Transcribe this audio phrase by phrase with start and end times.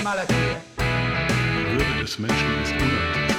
[0.00, 3.36] Die Würde des Menschen ist unabhängig.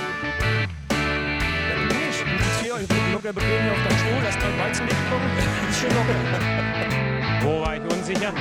[2.38, 5.26] Ich hier, ich bin locker bequem hier auf der Stuhl, lass mal Weizen mitkommen.
[5.72, 6.14] Ist schön locker.
[7.42, 8.32] Wo war ich unsicher?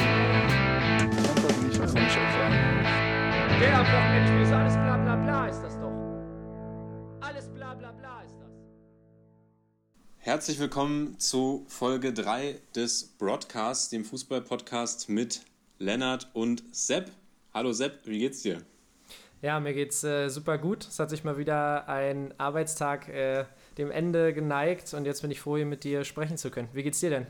[3.59, 5.93] Der am Wochenende spielt ist alles bla bla bla ist das doch.
[7.23, 8.51] Alles bla bla bla ist das.
[10.19, 15.41] Herzlich willkommen zu Folge 3 des Broadcasts, dem Fußball-Podcast mit
[15.79, 17.11] Lennart und Sepp.
[17.53, 18.63] Hallo Sepp, wie geht's dir?
[19.43, 20.87] Ja, mir geht's äh, super gut.
[20.87, 23.45] Es hat sich mal wieder ein Arbeitstag äh,
[23.77, 26.69] dem Ende geneigt und jetzt bin ich froh, hier mit dir sprechen zu können.
[26.75, 27.27] Wie geht's dir denn?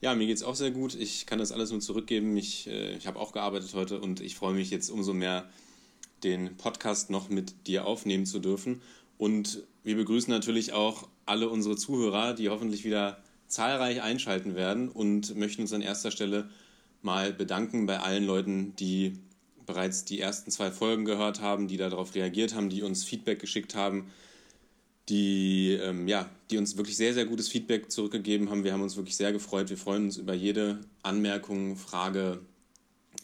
[0.00, 0.96] Ja, mir geht's auch sehr gut.
[0.96, 2.36] Ich kann das alles nur zurückgeben.
[2.36, 5.48] Ich, äh, ich habe auch gearbeitet heute und ich freue mich jetzt umso mehr,
[6.24, 8.82] den Podcast noch mit dir aufnehmen zu dürfen.
[9.16, 15.36] Und wir begrüßen natürlich auch alle unsere Zuhörer, die hoffentlich wieder zahlreich einschalten werden und
[15.36, 16.50] möchten uns an erster Stelle
[17.02, 19.20] mal bedanken bei allen Leuten, die
[19.66, 23.74] bereits die ersten zwei Folgen gehört haben, die darauf reagiert haben, die uns Feedback geschickt
[23.74, 24.10] haben,
[25.08, 28.64] die, ähm, ja, die uns wirklich sehr, sehr gutes Feedback zurückgegeben haben.
[28.64, 29.70] Wir haben uns wirklich sehr gefreut.
[29.70, 32.40] Wir freuen uns über jede Anmerkung, Frage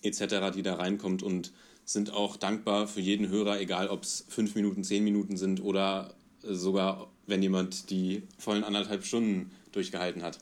[0.03, 1.53] etc., die da reinkommt und
[1.85, 6.15] sind auch dankbar für jeden Hörer, egal ob es fünf Minuten, zehn Minuten sind oder
[6.43, 10.39] sogar, wenn jemand die vollen anderthalb Stunden durchgehalten hat.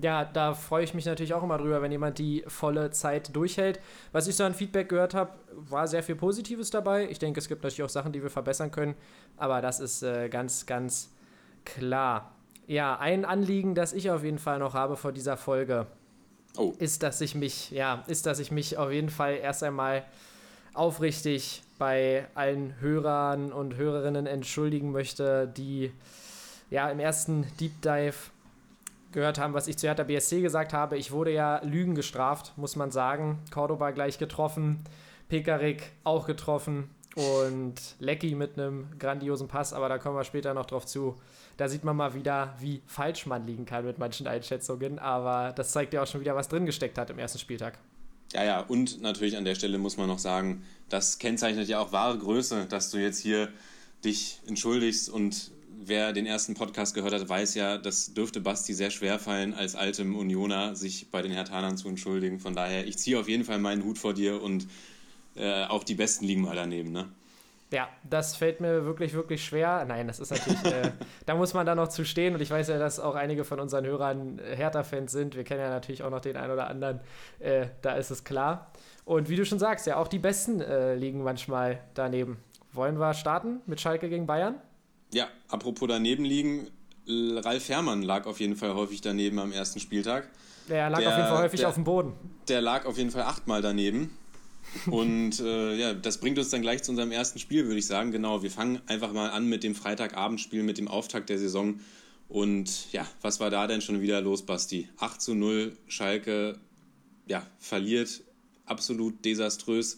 [0.00, 3.80] Ja, da freue ich mich natürlich auch immer drüber, wenn jemand die volle Zeit durchhält.
[4.12, 7.08] Was ich so an Feedback gehört habe, war sehr viel Positives dabei.
[7.08, 8.94] Ich denke, es gibt natürlich auch Sachen, die wir verbessern können,
[9.36, 11.12] aber das ist äh, ganz, ganz
[11.64, 12.32] klar.
[12.66, 15.86] Ja, ein Anliegen, das ich auf jeden Fall noch habe vor dieser Folge,
[16.56, 20.04] Oh, ist, dass ich mich, ja, ist, dass ich mich auf jeden Fall erst einmal
[20.72, 25.92] aufrichtig bei allen Hörern und Hörerinnen entschuldigen möchte, die
[26.70, 28.14] ja im ersten Deep Dive
[29.14, 30.98] gehört haben, was ich zu Hertha BSC gesagt habe.
[30.98, 33.38] Ich wurde ja Lügen gestraft, muss man sagen.
[33.50, 34.80] Cordoba gleich getroffen,
[35.28, 40.66] Pekarik auch getroffen und Lecky mit einem grandiosen Pass, aber da kommen wir später noch
[40.66, 41.14] drauf zu.
[41.56, 45.70] Da sieht man mal wieder, wie falsch man liegen kann mit manchen Einschätzungen, aber das
[45.70, 47.78] zeigt ja auch schon wieder, was drin gesteckt hat im ersten Spieltag.
[48.32, 51.92] Ja, ja, und natürlich an der Stelle muss man noch sagen, das kennzeichnet ja auch
[51.92, 53.48] wahre Größe, dass du jetzt hier
[54.04, 55.52] dich entschuldigst und
[55.86, 59.76] wer den ersten Podcast gehört hat, weiß ja, das dürfte Basti sehr schwer fallen, als
[59.76, 62.40] altem Unioner sich bei den Hertanern zu entschuldigen.
[62.40, 64.66] Von daher, ich ziehe auf jeden Fall meinen Hut vor dir und
[65.36, 67.08] äh, auch die Besten liegen mal daneben, ne?
[67.70, 69.84] Ja, das fällt mir wirklich, wirklich schwer.
[69.84, 70.92] Nein, das ist natürlich, äh,
[71.26, 72.34] da muss man dann noch zu stehen.
[72.34, 75.34] Und ich weiß ja, dass auch einige von unseren Hörern Hertha-Fans sind.
[75.34, 77.00] Wir kennen ja natürlich auch noch den einen oder anderen.
[77.40, 78.70] Äh, da ist es klar.
[79.04, 82.38] Und wie du schon sagst, ja, auch die Besten äh, liegen manchmal daneben.
[82.72, 84.54] Wollen wir starten mit Schalke gegen Bayern?
[85.14, 86.66] Ja, apropos daneben liegen,
[87.08, 90.28] Ralf Herrmann lag auf jeden Fall häufig daneben am ersten Spieltag.
[90.68, 92.12] Der lag Der- auf jeden Fall häufig der- auf dem Boden.
[92.48, 94.10] Der lag auf jeden Fall achtmal daneben.
[94.86, 98.10] Und äh, ja, das bringt uns dann gleich zu unserem ersten Spiel, würde ich sagen.
[98.10, 101.78] Genau, wir fangen einfach mal an mit dem Freitagabendspiel, mit dem Auftakt der Saison.
[102.28, 104.88] Und ja, was war da denn schon wieder los, Basti?
[104.98, 106.58] 8 zu 0, Schalke
[107.26, 108.22] ja, verliert,
[108.66, 109.96] absolut desaströs.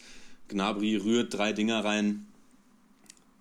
[0.48, 2.26] Gnabry rührt drei Dinger rein.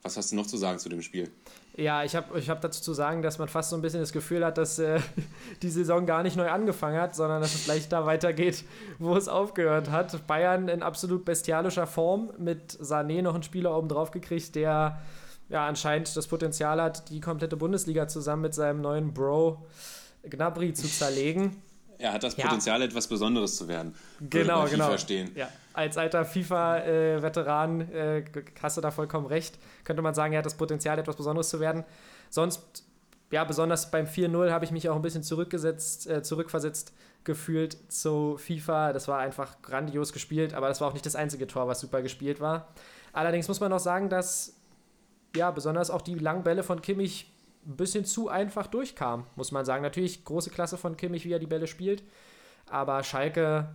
[0.04, 1.30] Was hast du noch zu sagen zu dem Spiel?
[1.78, 4.14] Ja, ich habe ich hab dazu zu sagen, dass man fast so ein bisschen das
[4.14, 5.00] Gefühl hat, dass äh,
[5.62, 8.64] die Saison gar nicht neu angefangen hat, sondern dass es gleich da weitergeht,
[9.00, 10.26] wo es aufgehört hat.
[10.26, 15.02] Bayern in absolut bestialischer Form mit Sané noch einen Spieler oben drauf gekriegt, der
[15.50, 19.66] ja anscheinend das Potenzial hat, die komplette Bundesliga zusammen mit seinem neuen Bro
[20.24, 21.62] Gnabry zu zerlegen.
[21.98, 22.46] Er hat das Ja.
[22.46, 23.96] Potenzial, etwas Besonderes zu werden.
[24.22, 24.94] Genau, genau.
[25.36, 28.24] Ja, als alter FIFA-Veteran äh,
[28.62, 29.58] hast du da vollkommen recht.
[29.84, 31.84] Könnte man sagen, er hat das Potenzial, etwas Besonderes zu werden.
[32.30, 32.84] Sonst,
[33.32, 38.38] ja, besonders beim 4-0 habe ich mich auch ein bisschen zurückgesetzt, äh, zurückversetzt gefühlt zu
[38.38, 38.94] FIFA.
[38.94, 42.02] Das war einfach grandios gespielt, aber das war auch nicht das einzige Tor, was super
[42.02, 42.68] gespielt war.
[43.14, 44.54] Allerdings muss man noch sagen, dass
[45.36, 47.32] ja, besonders auch die langen Bälle von Kimmich
[47.66, 49.84] ein bisschen zu einfach durchkamen, muss man sagen.
[49.84, 52.04] Natürlich große Klasse von Kimmich, wie er die Bälle spielt,
[52.70, 53.70] aber Schalke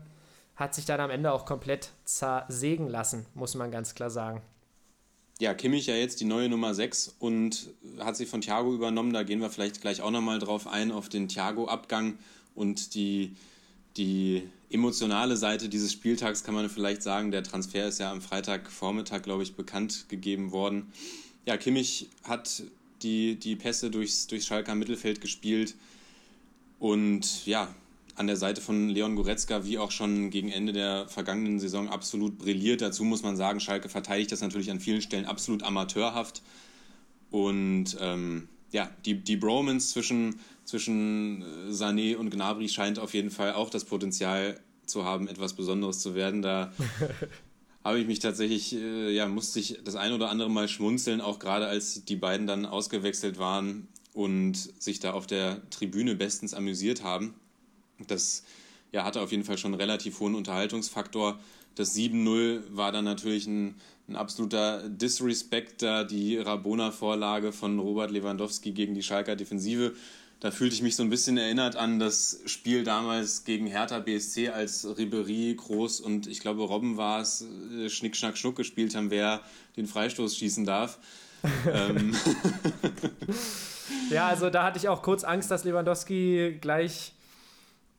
[0.56, 4.42] hat sich dann am Ende auch komplett zersägen lassen, muss man ganz klar sagen.
[5.40, 9.14] Ja, Kimmich ja jetzt die neue Nummer 6 und hat sie von Thiago übernommen.
[9.14, 12.18] Da gehen wir vielleicht gleich auch nochmal drauf ein, auf den Thiago-Abgang
[12.54, 13.36] und die,
[13.96, 17.30] die emotionale Seite dieses Spieltags kann man vielleicht sagen.
[17.30, 20.92] Der Transfer ist ja am Freitagvormittag, glaube ich, bekannt gegeben worden.
[21.46, 22.62] Ja, Kimmich hat
[23.02, 25.74] die, die Pässe durchs, durchs Schalker Mittelfeld gespielt
[26.78, 27.74] und ja,
[28.16, 32.38] an der Seite von Leon Goretzka, wie auch schon gegen Ende der vergangenen Saison, absolut
[32.38, 32.82] brilliert.
[32.82, 36.42] Dazu muss man sagen, Schalke verteidigt das natürlich an vielen Stellen absolut amateurhaft.
[37.30, 43.30] Und ähm, ja, die, die Bromance zwischen, zwischen äh, Sané und Gnabry scheint auf jeden
[43.30, 46.42] Fall auch das Potenzial zu haben, etwas Besonderes zu werden.
[46.42, 46.72] Da
[47.82, 51.38] habe ich mich tatsächlich, äh, ja, musste ich das ein oder andere Mal schmunzeln, auch
[51.38, 57.02] gerade als die beiden dann ausgewechselt waren und sich da auf der Tribüne bestens amüsiert
[57.02, 57.34] haben.
[58.06, 58.44] Das
[58.92, 61.38] ja, hatte auf jeden Fall schon einen relativ hohen Unterhaltungsfaktor.
[61.74, 63.76] Das 7-0 war dann natürlich ein,
[64.08, 69.94] ein absoluter Disrespect da, die Rabona-Vorlage von Robert Lewandowski gegen die Schalker Defensive.
[70.40, 74.48] Da fühlte ich mich so ein bisschen erinnert an das Spiel damals gegen Hertha BSC,
[74.48, 77.44] als Ribery, Groß und ich glaube Robben war es,
[77.76, 79.42] äh, Schnick, Schnack, Schnuck gespielt haben, wer
[79.76, 80.98] den Freistoß schießen darf.
[81.66, 82.14] ähm.
[84.10, 87.12] Ja, also da hatte ich auch kurz Angst, dass Lewandowski gleich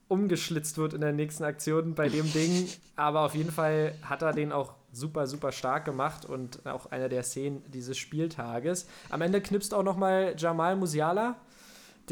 [0.08, 2.68] umgeschlitzt wird in der nächsten Aktion bei dem Ding.
[2.96, 7.08] Aber auf jeden Fall hat er den auch super, super stark gemacht und auch einer
[7.08, 8.86] der Szenen dieses Spieltages.
[9.08, 11.36] Am Ende knipst auch nochmal Jamal Musiala,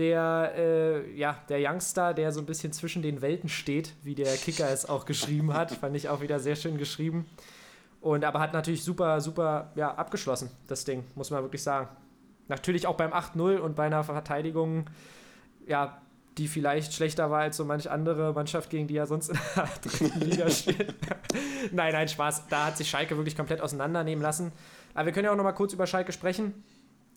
[0.00, 4.34] der, äh, ja, der Youngster, der so ein bisschen zwischen den Welten steht, wie der
[4.36, 5.70] Kicker es auch geschrieben hat.
[5.80, 7.26] Fand ich auch wieder sehr schön geschrieben.
[8.00, 11.88] Und aber hat natürlich super, super ja, abgeschlossen, das Ding, muss man wirklich sagen.
[12.48, 14.86] Natürlich auch beim 8-0 und bei einer Verteidigung,
[15.66, 16.00] ja,
[16.38, 19.68] die vielleicht schlechter war als so manch andere Mannschaft, gegen die er sonst in der
[19.82, 20.94] dritten Liga spielt.
[21.72, 22.48] nein, nein, Spaß.
[22.48, 24.50] Da hat sich Schalke wirklich komplett auseinandernehmen lassen.
[24.94, 26.54] Aber wir können ja auch noch mal kurz über Schalke sprechen.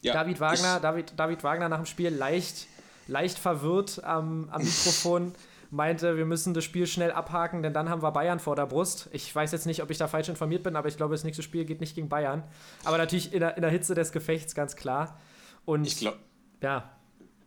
[0.02, 2.68] Ja, David Wagner, David, David Wagner nach dem Spiel leicht,
[3.08, 5.34] leicht verwirrt am, am Mikrofon
[5.74, 9.10] meinte, wir müssen das Spiel schnell abhaken, denn dann haben wir Bayern vor der Brust.
[9.12, 11.42] Ich weiß jetzt nicht, ob ich da falsch informiert bin, aber ich glaube, das nächste
[11.42, 12.44] Spiel geht nicht gegen Bayern.
[12.84, 15.20] Aber natürlich in der, in der Hitze des Gefechts, ganz klar.
[15.66, 16.20] Und ich glaube,
[16.62, 16.92] ja.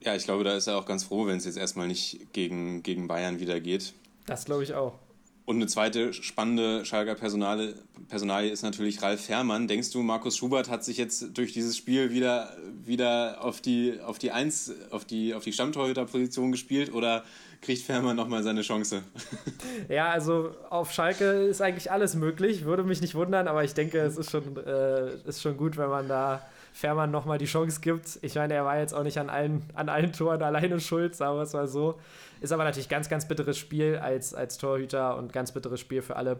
[0.00, 2.82] Ja, ich glaube, da ist er auch ganz froh, wenn es jetzt erstmal nicht gegen,
[2.82, 3.94] gegen Bayern wieder geht.
[4.26, 4.98] Das glaube ich auch.
[5.46, 7.74] Und eine zweite spannende Schalker Personale,
[8.08, 9.68] Personalie ist natürlich Ralf Fährmann.
[9.68, 12.52] Denkst du, Markus Schubert hat sich jetzt durch dieses Spiel wieder,
[12.84, 17.22] wieder auf die, auf die Eins, auf die, auf die Stammtorhüterposition gespielt oder
[17.60, 19.04] kriegt Fährmann nochmal seine Chance?
[19.88, 22.64] Ja, also auf Schalke ist eigentlich alles möglich.
[22.64, 25.88] Würde mich nicht wundern, aber ich denke, es ist schon, äh, ist schon gut, wenn
[25.88, 26.42] man da
[26.76, 28.18] Fährmann nochmal die Chance gibt.
[28.20, 31.38] Ich meine, er war jetzt auch nicht an allen, an allen Toren alleine schuld, sagen
[31.38, 31.98] wir es mal so.
[32.42, 36.16] Ist aber natürlich ganz, ganz bitteres Spiel als, als Torhüter und ganz bitteres Spiel für
[36.16, 36.38] alle,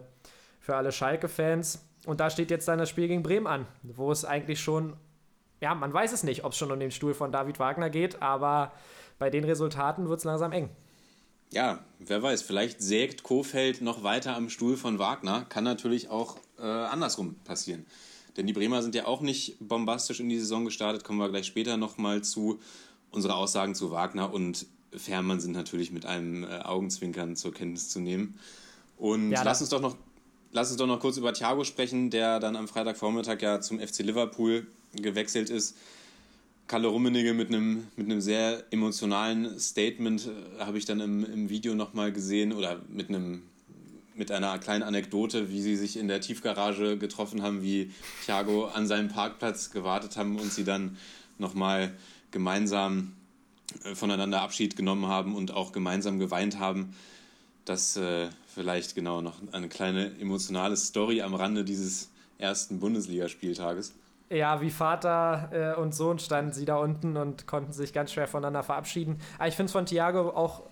[0.59, 1.83] für alle Schalke-Fans.
[2.05, 4.95] Und da steht jetzt dann das Spiel gegen Bremen an, wo es eigentlich schon,
[5.59, 8.21] ja, man weiß es nicht, ob es schon um den Stuhl von David Wagner geht,
[8.21, 8.73] aber
[9.17, 10.69] bei den Resultaten wird es langsam eng.
[11.51, 15.47] Ja, wer weiß, vielleicht sägt Kofeld noch weiter am Stuhl von Wagner.
[15.49, 17.87] Kann natürlich auch äh, andersrum passieren.
[18.37, 21.47] Denn die Bremer sind ja auch nicht bombastisch in die Saison gestartet, kommen wir gleich
[21.47, 22.59] später nochmal zu.
[23.09, 27.99] Unsere Aussagen zu Wagner und Fährmann sind natürlich mit einem äh, Augenzwinkern zur Kenntnis zu
[27.99, 28.37] nehmen.
[28.97, 29.95] Und ja, lass uns doch noch
[30.51, 33.99] lass uns doch noch kurz über Thiago sprechen, der dann am Freitagvormittag ja zum FC
[33.99, 35.75] Liverpool gewechselt ist.
[36.67, 41.49] Kalle Rummenigge mit einem, mit einem sehr emotionalen Statement äh, habe ich dann im, im
[41.49, 43.43] Video nochmal gesehen oder mit einem
[44.17, 47.91] mit einer kleinen Anekdote, wie sie sich in der Tiefgarage getroffen haben, wie
[48.25, 50.97] Thiago an seinem Parkplatz gewartet haben und sie dann
[51.37, 51.93] nochmal
[52.31, 53.13] gemeinsam
[53.83, 56.95] äh, voneinander Abschied genommen haben und auch gemeinsam geweint haben.
[57.65, 63.93] Das äh, vielleicht genau noch eine kleine emotionale Story am Rande dieses ersten Bundesligaspieltages.
[64.29, 68.27] Ja, wie Vater äh, und Sohn standen sie da unten und konnten sich ganz schwer
[68.27, 69.19] voneinander verabschieden.
[69.37, 70.63] Aber ich finde es von Thiago auch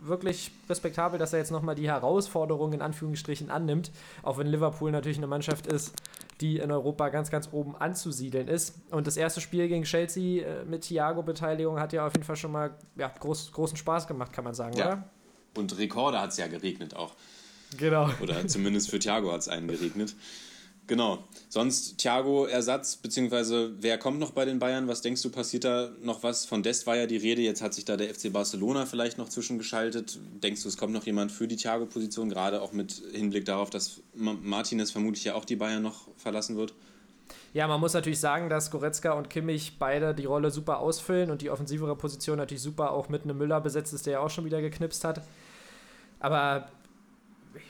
[0.00, 3.90] wirklich respektabel, dass er jetzt nochmal die Herausforderung in Anführungsstrichen annimmt,
[4.22, 5.94] auch wenn Liverpool natürlich eine Mannschaft ist,
[6.40, 8.74] die in Europa ganz, ganz oben anzusiedeln ist.
[8.90, 12.52] Und das erste Spiel gegen Chelsea äh, mit Thiago-Beteiligung hat ja auf jeden Fall schon
[12.52, 14.86] mal ja, groß, großen Spaß gemacht, kann man sagen, ja.
[14.86, 15.10] oder?
[15.56, 17.14] Und Rekorde hat es ja geregnet auch.
[17.76, 18.10] Genau.
[18.22, 20.14] Oder zumindest für Thiago hat es einen geregnet.
[20.90, 21.22] Genau.
[21.48, 24.88] Sonst Thiago Ersatz, beziehungsweise wer kommt noch bei den Bayern?
[24.88, 26.46] Was denkst du, passiert da noch was?
[26.46, 29.28] Von Dest war ja die Rede, jetzt hat sich da der FC Barcelona vielleicht noch
[29.28, 30.18] zwischengeschaltet.
[30.42, 34.00] Denkst du, es kommt noch jemand für die Thiago-Position, gerade auch mit Hinblick darauf, dass
[34.14, 36.74] Martinez vermutlich ja auch die Bayern noch verlassen wird?
[37.54, 41.40] Ja, man muss natürlich sagen, dass Goretzka und Kimmich beide die Rolle super ausfüllen und
[41.40, 44.44] die offensivere Position natürlich super auch mit einem Müller besetzt ist, der ja auch schon
[44.44, 45.22] wieder geknipst hat.
[46.18, 46.68] Aber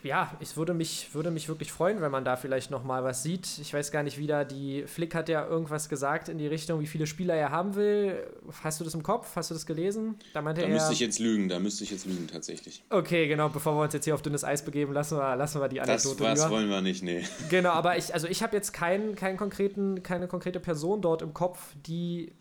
[0.03, 3.23] ja, ich würde mich, würde mich wirklich freuen, wenn man da vielleicht noch mal was
[3.23, 3.59] sieht.
[3.61, 6.81] Ich weiß gar nicht, wie da die Flick hat ja irgendwas gesagt in die Richtung,
[6.81, 8.27] wie viele Spieler er haben will.
[8.63, 9.35] Hast du das im Kopf?
[9.37, 10.17] Hast du das gelesen?
[10.33, 12.83] Da, meinte da er, müsste ich jetzt lügen, da müsste ich jetzt lügen tatsächlich.
[12.91, 15.69] Okay, genau, bevor wir uns jetzt hier auf dünnes Eis begeben, lassen wir, lassen wir
[15.69, 17.25] die Anekdote Das, das wollen wir nicht, nee.
[17.49, 21.35] Genau, aber ich, also ich habe jetzt keinen, keinen konkreten, keine konkrete Person dort im
[21.35, 22.33] Kopf, die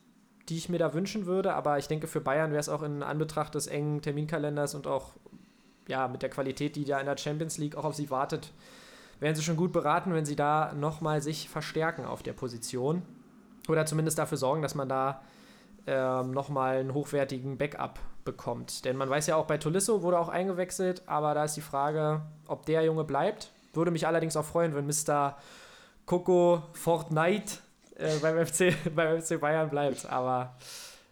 [0.49, 3.03] die ich mir da wünschen würde, aber ich denke, für Bayern wäre es auch in
[3.03, 5.13] Anbetracht des engen Terminkalenders und auch
[5.89, 8.51] ja, mit der Qualität, die da in der Champions League auch auf sie wartet,
[9.19, 13.01] wären sie schon gut beraten, wenn sie da nochmal sich verstärken auf der Position.
[13.67, 15.21] Oder zumindest dafür sorgen, dass man da
[15.87, 18.85] ähm, nochmal einen hochwertigen Backup bekommt.
[18.85, 22.21] Denn man weiß ja auch, bei Tolisso wurde auch eingewechselt, aber da ist die Frage,
[22.47, 23.51] ob der Junge bleibt.
[23.73, 25.37] Würde mich allerdings auch freuen, wenn Mr.
[26.05, 27.57] Coco Fortnite
[27.95, 30.05] äh, beim, FC, beim FC Bayern bleibt.
[30.05, 30.55] Aber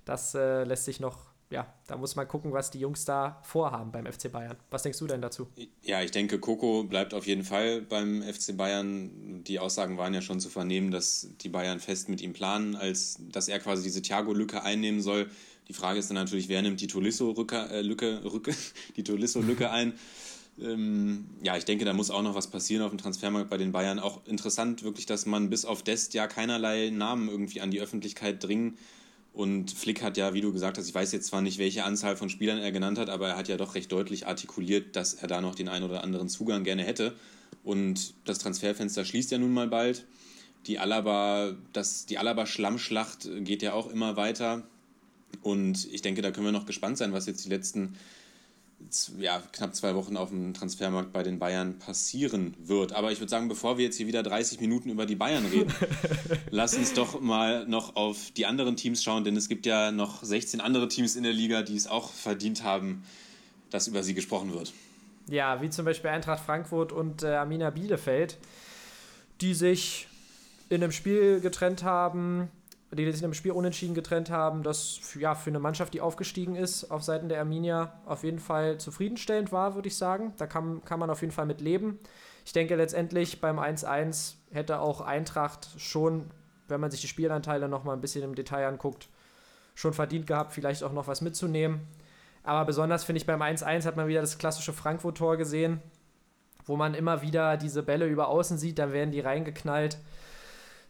[0.06, 1.18] das äh, lässt sich noch,
[1.50, 4.58] ja, da muss man gucken, was die Jungs da vorhaben beim FC Bayern.
[4.70, 5.48] Was denkst du denn dazu?
[5.82, 9.44] Ja, ich denke, Coco bleibt auf jeden Fall beim FC Bayern.
[9.46, 13.20] Die Aussagen waren ja schon zu vernehmen, dass die Bayern fest mit ihm planen, als
[13.32, 15.30] dass er quasi diese Thiago-Lücke einnehmen soll.
[15.70, 18.52] Die Frage ist dann natürlich, wer nimmt die Tolisso-Lücke äh,
[18.98, 19.94] die Tolisso-Lücke ein?
[20.60, 23.72] Ähm, ja, ich denke, da muss auch noch was passieren auf dem Transfermarkt bei den
[23.72, 24.00] Bayern.
[24.00, 28.44] Auch interessant wirklich, dass man bis auf Dest ja keinerlei Namen irgendwie an die Öffentlichkeit
[28.44, 28.78] dringen.
[29.38, 32.18] Und Flick hat ja, wie du gesagt hast, ich weiß jetzt zwar nicht, welche Anzahl
[32.18, 35.28] von Spielern er genannt hat, aber er hat ja doch recht deutlich artikuliert, dass er
[35.28, 37.14] da noch den einen oder anderen Zugang gerne hätte.
[37.64, 40.06] Und das Transferfenster schließt ja nun mal bald.
[40.66, 44.64] Die Alaba, das, die Alaba-Schlammschlacht geht ja auch immer weiter.
[45.44, 47.96] Und ich denke, da können wir noch gespannt sein, was jetzt die letzten
[49.18, 52.94] ja, knapp zwei Wochen auf dem Transfermarkt bei den Bayern passieren wird.
[52.94, 55.74] Aber ich würde sagen, bevor wir jetzt hier wieder 30 Minuten über die Bayern reden,
[56.52, 60.24] lass uns doch mal noch auf die anderen Teams schauen, denn es gibt ja noch
[60.24, 63.04] 16 andere Teams in der Liga, die es auch verdient haben,
[63.70, 64.74] dass über sie gesprochen wird.
[65.30, 68.38] Ja, wie zum Beispiel Eintracht Frankfurt und äh, Arminia Bielefeld,
[69.42, 70.08] die sich
[70.70, 72.50] in einem Spiel getrennt haben,
[72.98, 76.92] die sich im Spiel unentschieden getrennt haben, das ja, für eine Mannschaft, die aufgestiegen ist,
[76.92, 80.34] auf Seiten der Arminia auf jeden Fall zufriedenstellend war, würde ich sagen.
[80.38, 82.00] Da kann, kann man auf jeden Fall mit leben.
[82.46, 86.32] Ich denke letztendlich beim 1-1 hätte auch Eintracht schon,
[86.68, 89.10] wenn man sich die Spielanteile noch mal ein bisschen im Detail anguckt,
[89.76, 91.82] schon verdient gehabt, vielleicht auch noch was mitzunehmen.
[92.44, 95.82] Aber besonders finde ich beim 1-1 hat man wieder das klassische Frankfurt-Tor gesehen,
[96.66, 99.98] wo man immer wieder diese Bälle über außen sieht, dann werden die reingeknallt.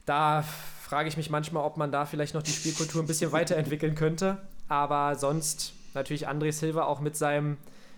[0.06, 0.44] Da
[0.88, 4.38] frage ich mich manchmal, ob man da vielleicht noch die Spielkultur ein bisschen weiterentwickeln könnte.
[4.70, 7.58] Aber sonst natürlich André Silva auch mit seinem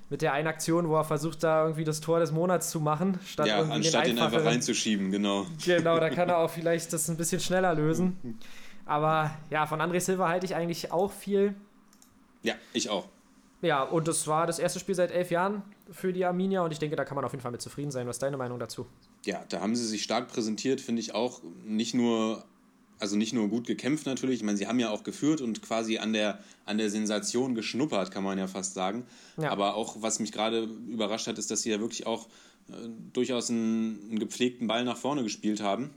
[0.09, 3.19] mit der einen Aktion, wo er versucht, da irgendwie das Tor des Monats zu machen,
[3.27, 5.45] statt ja, irgendwie anstatt den ihn einfach reinzuschieben, genau.
[5.63, 8.39] Genau, da kann er auch vielleicht das ein bisschen schneller lösen.
[8.87, 11.53] Aber ja, von André Silva halte ich eigentlich auch viel.
[12.41, 13.07] Ja, ich auch.
[13.61, 16.79] Ja, und das war das erste Spiel seit elf Jahren für die Arminia und ich
[16.79, 18.07] denke, da kann man auf jeden Fall mit zufrieden sein.
[18.07, 18.87] Was ist deine Meinung dazu?
[19.25, 21.41] Ja, da haben sie sich stark präsentiert, finde ich auch.
[21.65, 22.43] Nicht nur
[22.99, 25.97] also nicht nur gut gekämpft natürlich, ich meine, sie haben ja auch geführt und quasi
[25.97, 29.05] an der, an der Sensation geschnuppert, kann man ja fast sagen.
[29.37, 29.51] Ja.
[29.51, 32.27] Aber auch, was mich gerade überrascht hat, ist, dass sie ja wirklich auch
[32.69, 32.73] äh,
[33.13, 35.91] durchaus einen, einen, gepflegten Ball nach vorne gespielt haben.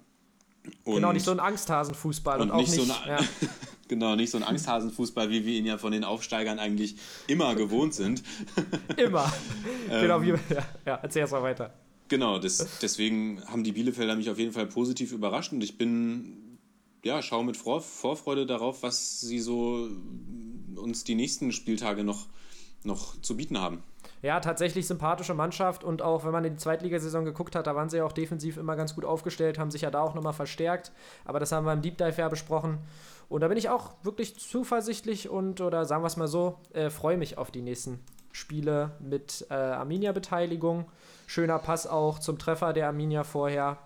[0.85, 3.19] Und genau, nicht so ein Angsthasenfußball und, und auch nicht, so eine, ja.
[3.89, 7.95] genau, nicht so ein Angsthasenfußball, wie wir ihn ja von den Aufsteigern eigentlich immer gewohnt
[7.95, 8.23] sind.
[8.97, 9.33] immer.
[9.89, 11.75] genau, wie, ähm, ja, ja, erzähl erst mal weiter.
[12.07, 16.42] Genau, das, deswegen haben die Bielefelder mich auf jeden Fall positiv überrascht und ich bin
[17.05, 19.89] ja, schaue mit Vor Vorfreude darauf, was sie so
[20.77, 22.27] uns die nächsten Spieltage noch,
[22.85, 23.83] noch zu bieten haben.
[24.23, 27.89] Ja, tatsächlich sympathische Mannschaft und auch wenn man in die Zweitligasaison geguckt hat, da waren
[27.89, 30.93] sie ja auch defensiv immer ganz gut aufgestellt, haben sich ja da auch nochmal verstärkt.
[31.25, 32.79] Aber das haben wir im Deep Dive ja besprochen.
[33.29, 36.91] Und da bin ich auch wirklich zuversichtlich und, oder sagen wir es mal so, äh,
[36.91, 37.99] freue mich auf die nächsten
[38.31, 40.87] Spiele mit äh, Arminia-Beteiligung.
[41.27, 43.79] Schöner Pass auch zum Treffer der Arminia vorher.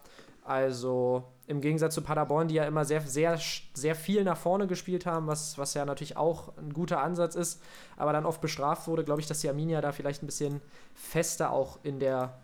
[0.44, 3.38] Also im Gegensatz zu Paderborn, die ja immer sehr, sehr,
[3.74, 7.62] sehr viel nach vorne gespielt haben, was, was ja natürlich auch ein guter Ansatz ist,
[7.96, 10.60] aber dann oft bestraft wurde, glaube ich, dass die Arminia da vielleicht ein bisschen
[10.94, 12.36] fester auch in der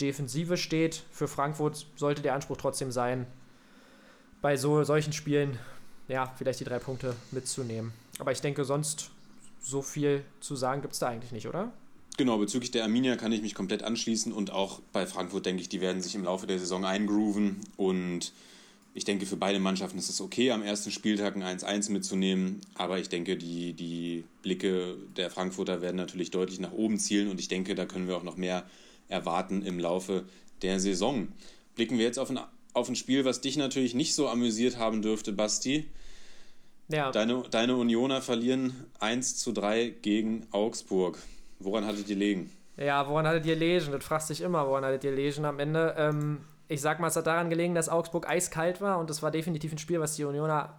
[0.00, 1.02] Defensive steht.
[1.10, 3.26] Für Frankfurt sollte der Anspruch trotzdem sein,
[4.40, 5.58] bei so solchen Spielen
[6.06, 7.92] ja, vielleicht die drei Punkte mitzunehmen.
[8.18, 9.10] Aber ich denke, sonst
[9.60, 11.70] so viel zu sagen gibt es da eigentlich nicht, oder?
[12.18, 15.68] Genau, bezüglich der Arminia kann ich mich komplett anschließen und auch bei Frankfurt denke ich,
[15.68, 18.32] die werden sich im Laufe der Saison eingrooven und
[18.92, 22.98] ich denke, für beide Mannschaften ist es okay, am ersten Spieltag ein 1-1 mitzunehmen, aber
[22.98, 27.46] ich denke, die, die Blicke der Frankfurter werden natürlich deutlich nach oben zielen und ich
[27.46, 28.68] denke, da können wir auch noch mehr
[29.08, 30.24] erwarten im Laufe
[30.62, 31.28] der Saison.
[31.76, 32.40] Blicken wir jetzt auf ein,
[32.72, 35.88] auf ein Spiel, was dich natürlich nicht so amüsiert haben dürfte, Basti.
[36.88, 37.12] Ja.
[37.12, 41.22] Deine, deine Unioner verlieren 1 zu 3 gegen Augsburg.
[41.60, 42.50] Woran hattet ihr legen?
[42.76, 43.90] Ja, woran hattet ihr legen?
[43.90, 45.94] Das fragst dich immer, woran hattet ihr legen am Ende.
[45.98, 49.30] Ähm, ich sag mal, es hat daran gelegen, dass Augsburg eiskalt war und das war
[49.30, 50.78] definitiv ein Spiel, was die Unioner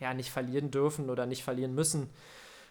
[0.00, 2.10] ja nicht verlieren dürfen oder nicht verlieren müssen.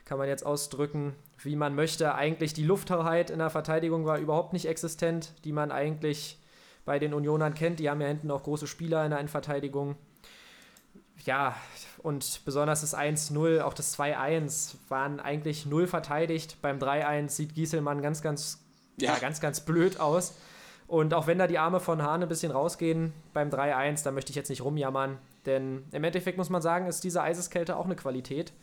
[0.05, 2.13] Kann man jetzt ausdrücken, wie man möchte.
[2.15, 6.37] Eigentlich die Lufthoheit in der Verteidigung war überhaupt nicht existent, die man eigentlich
[6.85, 7.79] bei den Unionern kennt.
[7.79, 9.95] Die haben ja hinten auch große Spieler in der Innenverteidigung.
[11.25, 11.55] Ja,
[11.99, 16.57] und besonders das 1-0, auch das 2-1 waren eigentlich null verteidigt.
[16.61, 18.63] Beim 3-1 sieht Gieselmann ganz, ganz,
[18.97, 19.13] ja.
[19.13, 19.19] ja.
[19.19, 20.35] ganz, ganz blöd aus.
[20.87, 24.31] Und auch wenn da die Arme von Hahn ein bisschen rausgehen beim 3-1, da möchte
[24.31, 25.17] ich jetzt nicht rumjammern.
[25.45, 28.53] Denn im Endeffekt muss man sagen, ist diese Eiseskälte auch eine Qualität.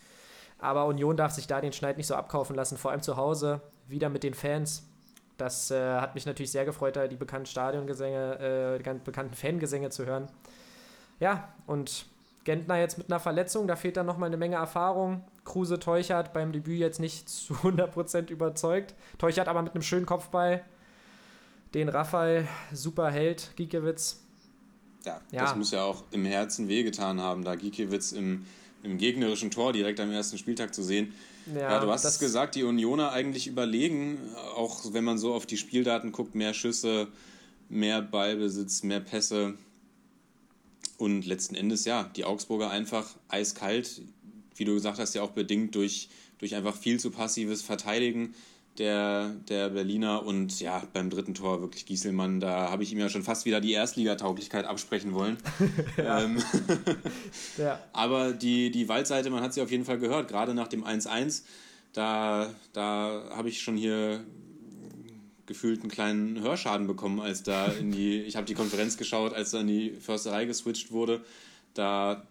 [0.58, 3.62] Aber Union darf sich da den Schneid nicht so abkaufen lassen, vor allem zu Hause,
[3.88, 4.86] wieder mit den Fans.
[5.38, 9.34] Das äh, hat mich natürlich sehr gefreut, da die bekannten Stadiongesänge, äh, die ganz bekannten
[9.34, 10.28] Fangesänge zu hören.
[11.18, 12.04] Ja, und
[12.44, 15.22] Gentner jetzt mit einer Verletzung, da fehlt dann nochmal eine Menge Erfahrung.
[15.44, 18.94] Kruse Teuchert beim Debüt jetzt nicht zu 100% überzeugt.
[19.18, 20.64] Teuchert aber mit einem schönen Kopfball.
[21.74, 24.20] Den Raphael super hält, Giekewitz.
[25.04, 25.42] Ja, Ja.
[25.42, 28.44] das muss ja auch im Herzen wehgetan haben, da Gikiewicz im,
[28.82, 31.14] im gegnerischen Tor direkt am ersten Spieltag zu sehen.
[31.54, 34.18] Ja, du hast das- es gesagt, die Unioner eigentlich überlegen,
[34.56, 37.08] auch wenn man so auf die Spieldaten guckt, mehr Schüsse,
[37.68, 39.54] mehr Ballbesitz, mehr Pässe.
[41.00, 44.02] Und letzten Endes, ja, die Augsburger einfach eiskalt,
[44.54, 48.34] wie du gesagt hast, ja auch bedingt durch, durch einfach viel zu passives Verteidigen
[48.76, 50.26] der, der Berliner.
[50.26, 53.62] Und ja, beim dritten Tor wirklich Gieselmann, da habe ich ihm ja schon fast wieder
[53.62, 55.38] die Erstligatauglichkeit absprechen wollen.
[55.96, 56.36] ähm,
[57.56, 57.80] Ja.
[57.94, 61.44] aber die, die Waldseite, man hat sie auf jeden Fall gehört, gerade nach dem 1-1,
[61.94, 64.22] da, da habe ich schon hier
[65.50, 69.50] gefühlt einen kleinen Hörschaden bekommen, als da in die, ich habe die Konferenz geschaut, als
[69.50, 71.24] da in die Försterei geswitcht wurde.
[71.74, 72.24] Da,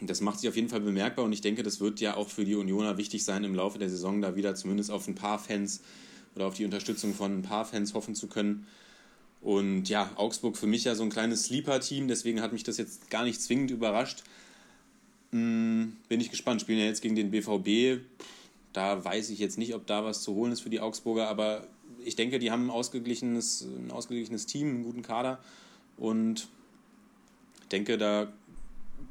[0.00, 2.44] das macht sich auf jeden Fall bemerkbar und ich denke, das wird ja auch für
[2.44, 5.82] die Unioner wichtig sein, im Laufe der Saison da wieder zumindest auf ein paar Fans
[6.34, 8.66] oder auf die Unterstützung von ein paar Fans hoffen zu können.
[9.40, 13.08] Und ja, Augsburg für mich ja so ein kleines Sleeper-Team, deswegen hat mich das jetzt
[13.08, 14.24] gar nicht zwingend überrascht.
[15.30, 16.60] Hm, bin ich gespannt.
[16.60, 18.02] Spielen ja jetzt gegen den BVB.
[18.72, 21.68] Da weiß ich jetzt nicht, ob da was zu holen ist für die Augsburger, aber
[22.04, 25.38] ich denke, die haben ein ausgeglichenes, ein ausgeglichenes Team, einen guten Kader
[25.96, 26.48] und
[27.70, 28.32] denke, da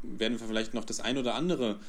[0.03, 1.79] werden wir vielleicht noch das ein oder andere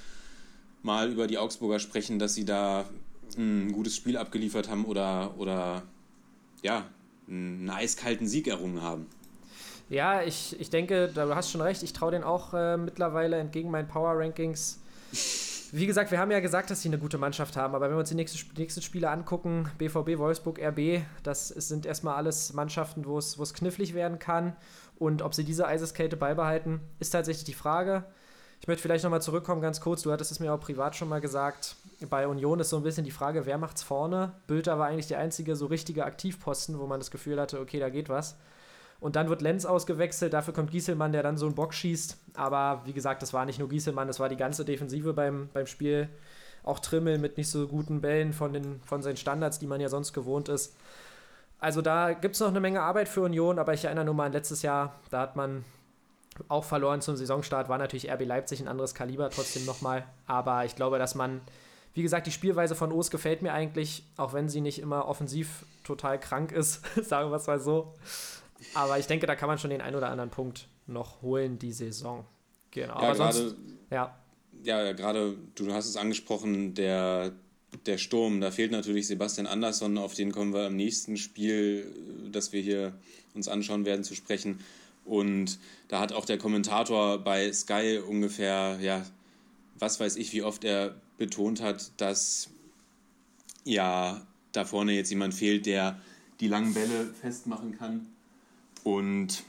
[0.82, 2.88] Mal über die Augsburger sprechen, dass sie da
[3.36, 5.82] ein gutes Spiel abgeliefert haben oder, oder
[6.62, 6.86] ja,
[7.28, 9.06] einen eiskalten Sieg errungen haben.
[9.90, 13.70] Ja, ich, ich denke, du hast schon recht, ich traue denen auch äh, mittlerweile entgegen
[13.70, 14.80] meinen Power-Rankings.
[15.70, 18.00] Wie gesagt, wir haben ja gesagt, dass sie eine gute Mannschaft haben, aber wenn wir
[18.00, 23.18] uns die nächsten, nächsten Spiele angucken, BVB, Wolfsburg, RB, das sind erstmal alles Mannschaften, wo
[23.18, 24.56] es, wo es knifflig werden kann.
[24.98, 28.04] Und ob sie diese Eiseskälte beibehalten, ist tatsächlich die Frage.
[28.60, 30.02] Ich möchte vielleicht nochmal zurückkommen, ganz kurz.
[30.02, 31.76] Du hattest es mir auch privat schon mal gesagt.
[32.08, 34.32] Bei Union ist so ein bisschen die Frage, wer macht's vorne?
[34.46, 37.88] Bülter war eigentlich der einzige so richtige Aktivposten, wo man das Gefühl hatte, okay, da
[37.88, 38.36] geht was.
[39.00, 42.16] Und dann wird Lenz ausgewechselt, dafür kommt Gieselmann, der dann so einen Bock schießt.
[42.34, 45.66] Aber wie gesagt, das war nicht nur Gieselmann, das war die ganze Defensive beim, beim
[45.66, 46.08] Spiel.
[46.64, 49.88] Auch Trimmel mit nicht so guten Bällen von, den, von seinen Standards, die man ja
[49.88, 50.74] sonst gewohnt ist.
[51.60, 54.26] Also da gibt es noch eine Menge Arbeit für Union, aber ich erinnere nur mal
[54.26, 55.64] an letztes Jahr, da hat man
[56.48, 60.04] auch verloren zum Saisonstart, war natürlich RB Leipzig ein anderes Kaliber trotzdem nochmal.
[60.26, 61.40] Aber ich glaube, dass man,
[61.94, 65.64] wie gesagt, die Spielweise von O's gefällt mir eigentlich, auch wenn sie nicht immer offensiv
[65.82, 67.94] total krank ist, sagen wir es mal so.
[68.74, 71.72] Aber ich denke, da kann man schon den einen oder anderen Punkt noch holen, die
[71.72, 72.24] Saison.
[72.70, 73.00] Genau.
[73.00, 73.56] Ja, aber gerade sonst,
[73.90, 74.18] ja,
[74.64, 77.32] ja, gerade, du hast es angesprochen, der,
[77.86, 81.86] der Sturm, da fehlt natürlich Sebastian Andersson, auf den kommen wir im nächsten Spiel,
[82.26, 82.94] äh, das wir hier
[83.34, 84.60] uns anschauen werden, zu sprechen.
[85.04, 89.06] Und da hat auch der Kommentator bei Sky ungefähr, ja,
[89.78, 92.50] was weiß ich, wie oft er betont hat, dass
[93.64, 96.00] ja da vorne jetzt jemand fehlt, der
[96.40, 98.06] die langen Bälle festmachen kann.
[98.84, 99.42] Und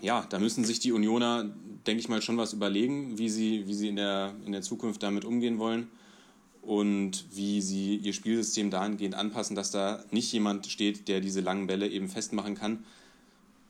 [0.00, 1.44] ja, da müssen sich die Unioner,
[1.86, 5.02] denke ich mal, schon was überlegen, wie sie, wie sie in, der, in der Zukunft
[5.02, 5.88] damit umgehen wollen
[6.62, 11.66] und wie sie ihr Spielsystem dahingehend anpassen, dass da nicht jemand steht, der diese langen
[11.66, 12.84] Bälle eben festmachen kann.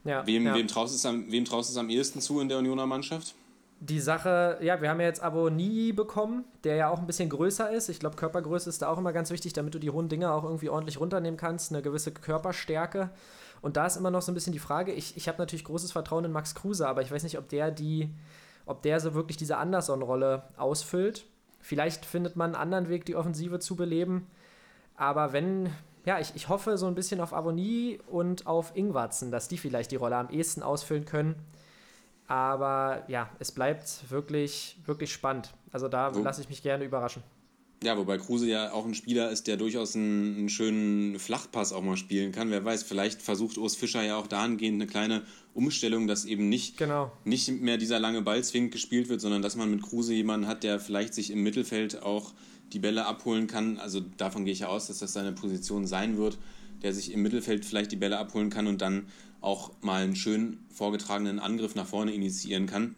[0.04, 0.54] ja, Wem, ja.
[0.54, 3.34] wem, traust es am, wem traust es am ehesten zu in der Unioner Mannschaft?
[3.80, 7.70] Die Sache, ja, wir haben ja jetzt Aboni bekommen, der ja auch ein bisschen größer
[7.70, 7.88] ist.
[7.88, 10.42] Ich glaube, Körpergröße ist da auch immer ganz wichtig, damit du die hohen Dinger auch
[10.42, 11.70] irgendwie ordentlich runternehmen kannst.
[11.70, 13.10] Eine gewisse Körperstärke.
[13.60, 15.92] Und da ist immer noch so ein bisschen die Frage, ich, ich habe natürlich großes
[15.92, 18.14] Vertrauen in Max Kruse, aber ich weiß nicht, ob der die,
[18.66, 21.26] ob der so wirklich diese Anderson-Rolle ausfüllt.
[21.60, 24.26] Vielleicht findet man einen anderen Weg, die Offensive zu beleben.
[24.96, 25.70] Aber wenn,
[26.04, 29.90] ja, ich, ich hoffe so ein bisschen auf Aboni und auf Ingwatzen, dass die vielleicht
[29.90, 31.34] die Rolle am ehesten ausfüllen können.
[32.26, 35.54] Aber ja, es bleibt wirklich, wirklich spannend.
[35.72, 37.22] Also da lasse ich mich gerne überraschen.
[37.84, 41.82] Ja, wobei Kruse ja auch ein Spieler ist, der durchaus einen, einen schönen Flachpass auch
[41.82, 42.50] mal spielen kann.
[42.50, 45.22] Wer weiß, vielleicht versucht Urs Fischer ja auch dahingehend eine kleine
[45.54, 47.12] Umstellung, dass eben nicht, Genau.
[47.24, 50.64] nicht mehr dieser lange Ball zwingend gespielt wird, sondern dass man mit Kruse jemanden hat,
[50.64, 52.32] der vielleicht sich im Mittelfeld auch
[52.72, 53.78] die Bälle abholen kann.
[53.78, 56.36] Also davon gehe ich ja aus, dass das seine Position sein wird,
[56.82, 59.06] der sich im Mittelfeld vielleicht die Bälle abholen kann und dann
[59.40, 62.96] auch mal einen schön vorgetragenen Angriff nach vorne initiieren kann.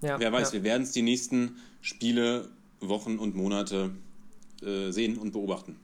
[0.00, 0.52] Ja, Wer weiß, ja.
[0.54, 2.48] wir werden es die nächsten Spiele,
[2.80, 3.90] Wochen und Monate
[4.62, 5.76] äh, sehen und beobachten.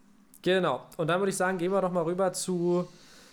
[0.42, 0.82] Genau.
[0.96, 2.86] Und dann würde ich sagen, gehen wir doch mal rüber zu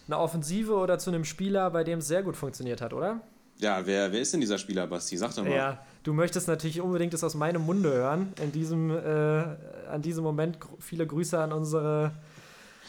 [0.08, 3.21] einer Offensive oder zu einem Spieler, bei dem es sehr gut funktioniert hat, oder?
[3.58, 5.17] Ja, wer, wer ist denn dieser Spieler, Basti?
[5.17, 5.51] Sag doch mal.
[5.51, 8.34] Ja, du möchtest natürlich unbedingt es aus meinem Munde hören.
[8.41, 9.43] In diesem, äh,
[9.89, 12.12] an diesem Moment viele Grüße an unsere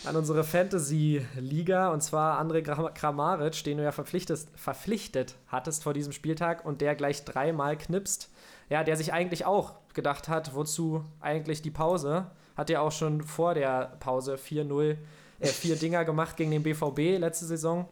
[0.05, 6.13] an unsere Fantasy-Liga und zwar André Kramaric, den du ja verpflichtet, verpflichtet hattest vor diesem
[6.13, 8.31] Spieltag und der gleich dreimal knipst.
[8.69, 12.27] Ja, der sich eigentlich auch gedacht hat, wozu eigentlich die Pause?
[12.57, 14.97] Hat ja auch schon vor der Pause 4-0,
[15.41, 17.89] äh, vier Dinger gemacht gegen den BVB letzte Saison.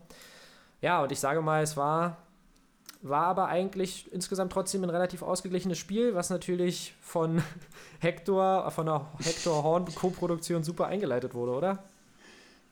[0.81, 2.19] Ja, und ich sage mal, es war
[3.05, 7.43] war aber eigentlich insgesamt trotzdem ein relativ ausgeglichenes Spiel, was natürlich von
[8.01, 11.85] Hector, von der Hector Horn Co-Produktion super eingeleitet wurde, oder?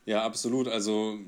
[0.05, 0.67] Ja, absolut.
[0.67, 1.19] Also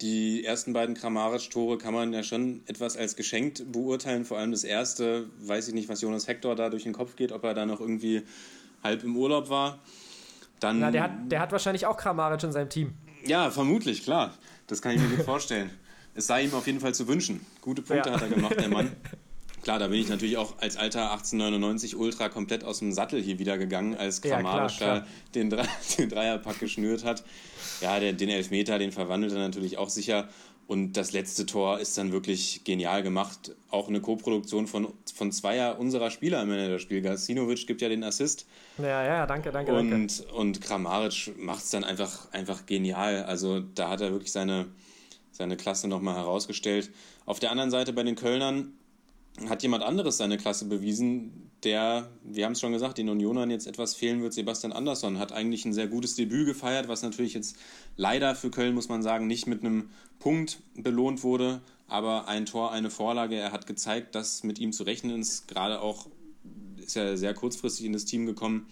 [0.00, 4.24] die ersten beiden Kramaric-Tore kann man ja schon etwas als geschenkt beurteilen.
[4.24, 7.30] Vor allem das erste, weiß ich nicht, was Jonas Hector da durch den Kopf geht,
[7.30, 8.22] ob er da noch irgendwie
[8.82, 9.78] halb im Urlaub war.
[10.60, 12.94] Dann, Na, der hat, der hat wahrscheinlich auch Kramaric in seinem Team.
[13.24, 14.34] Ja, vermutlich, klar.
[14.66, 15.70] Das kann ich mir gut vorstellen
[16.14, 17.44] es sei ihm auf jeden Fall zu wünschen.
[17.60, 18.14] Gute Punkte ja.
[18.14, 18.92] hat er gemacht, der Mann.
[19.62, 23.38] Klar, da bin ich natürlich auch als alter 1899 Ultra komplett aus dem Sattel hier
[23.38, 25.50] wieder gegangen, als Kramaric ja, den,
[25.98, 27.24] den Dreierpack geschnürt hat.
[27.82, 30.28] Ja, der, den Elfmeter, den verwandelt er natürlich auch sicher.
[30.70, 33.56] Und das letzte Tor ist dann wirklich genial gemacht.
[33.70, 37.02] Auch eine Co-Produktion von, von zweier unserer Spieler des Spiels.
[37.02, 38.46] Gasinovic gibt ja den Assist.
[38.78, 40.32] Ja, ja, danke, danke, und, danke.
[40.32, 43.24] Und Kramaric macht es dann einfach, einfach genial.
[43.24, 44.66] Also da hat er wirklich seine,
[45.32, 46.92] seine Klasse nochmal herausgestellt.
[47.26, 48.72] Auf der anderen Seite bei den Kölnern
[49.48, 53.66] hat jemand anderes seine Klasse bewiesen, der, wir haben es schon gesagt, den Unionern jetzt
[53.66, 54.32] etwas fehlen wird.
[54.32, 57.56] Sebastian Andersson hat eigentlich ein sehr gutes Debüt gefeiert, was natürlich jetzt
[57.96, 62.72] leider für Köln, muss man sagen, nicht mit einem Punkt belohnt wurde, aber ein Tor,
[62.72, 63.36] eine Vorlage.
[63.36, 65.48] Er hat gezeigt, dass mit ihm zu rechnen ist.
[65.48, 66.06] Gerade auch
[66.78, 68.66] ist er sehr kurzfristig in das Team gekommen.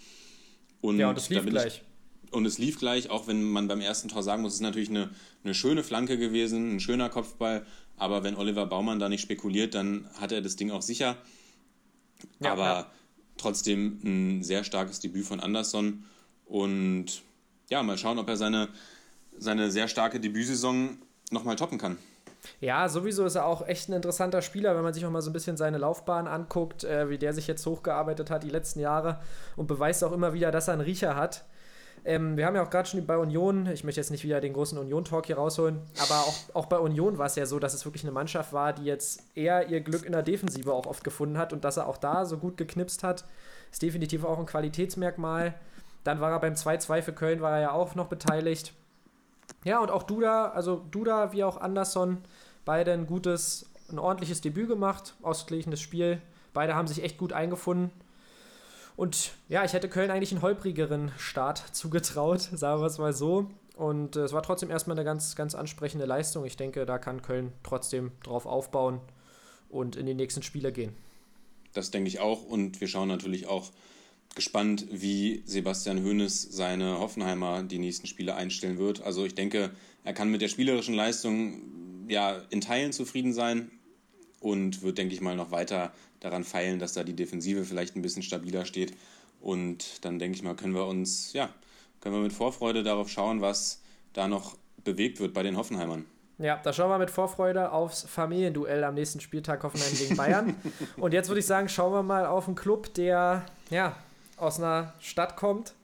[0.80, 1.82] Und ja, und das lief gleich.
[2.30, 4.90] Und es lief gleich, auch wenn man beim ersten Tor sagen muss, es ist natürlich
[4.90, 5.10] eine,
[5.44, 7.64] eine schöne Flanke gewesen, ein schöner Kopfball.
[7.96, 11.16] Aber wenn Oliver Baumann da nicht spekuliert, dann hat er das Ding auch sicher.
[12.40, 12.90] Ja, aber ja.
[13.36, 16.04] trotzdem ein sehr starkes Debüt von Anderson.
[16.46, 17.22] Und
[17.70, 18.68] ja, mal schauen, ob er seine,
[19.36, 20.98] seine sehr starke Debütsaison
[21.30, 21.98] nochmal toppen kann.
[22.60, 25.30] Ja, sowieso ist er auch echt ein interessanter Spieler, wenn man sich auch mal so
[25.30, 29.20] ein bisschen seine Laufbahn anguckt, äh, wie der sich jetzt hochgearbeitet hat die letzten Jahre
[29.56, 31.44] und beweist auch immer wieder, dass er einen Riecher hat.
[32.08, 34.54] Ähm, wir haben ja auch gerade schon bei Union, ich möchte jetzt nicht wieder den
[34.54, 37.84] großen Union-Talk hier rausholen, aber auch, auch bei Union war es ja so, dass es
[37.84, 41.36] wirklich eine Mannschaft war, die jetzt eher ihr Glück in der Defensive auch oft gefunden
[41.36, 43.26] hat und dass er auch da so gut geknipst hat,
[43.70, 45.52] ist definitiv auch ein Qualitätsmerkmal.
[46.02, 48.72] Dann war er beim 2-2 für Köln, war er ja auch noch beteiligt.
[49.64, 52.22] Ja, und auch Duda, also Duda wie auch Anderson,
[52.64, 56.22] beide ein gutes, ein ordentliches Debüt gemacht, ausgeglichenes Spiel.
[56.54, 57.90] Beide haben sich echt gut eingefunden.
[58.98, 63.48] Und ja, ich hätte Köln eigentlich einen holprigeren Start zugetraut, sagen wir es mal so.
[63.76, 66.44] Und äh, es war trotzdem erstmal eine ganz, ganz ansprechende Leistung.
[66.44, 69.00] Ich denke, da kann Köln trotzdem drauf aufbauen
[69.68, 70.96] und in die nächsten Spiele gehen.
[71.74, 72.42] Das denke ich auch.
[72.42, 73.70] Und wir schauen natürlich auch
[74.34, 79.02] gespannt, wie Sebastian Hoeneß seine Hoffenheimer die nächsten Spiele einstellen wird.
[79.02, 79.70] Also ich denke,
[80.02, 83.70] er kann mit der spielerischen Leistung ja in Teilen zufrieden sein
[84.40, 88.02] und wird, denke ich mal, noch weiter daran feilen, dass da die Defensive vielleicht ein
[88.02, 88.94] bisschen stabiler steht.
[89.40, 91.50] Und dann denke ich mal, können wir uns, ja,
[92.00, 93.80] können wir mit Vorfreude darauf schauen, was
[94.12, 96.06] da noch bewegt wird bei den Hoffenheimern.
[96.38, 100.54] Ja, da schauen wir mit Vorfreude aufs Familienduell am nächsten Spieltag Hoffenheim gegen Bayern.
[100.96, 103.96] Und jetzt würde ich sagen, schauen wir mal auf einen Club, der ja
[104.36, 105.74] aus einer Stadt kommt,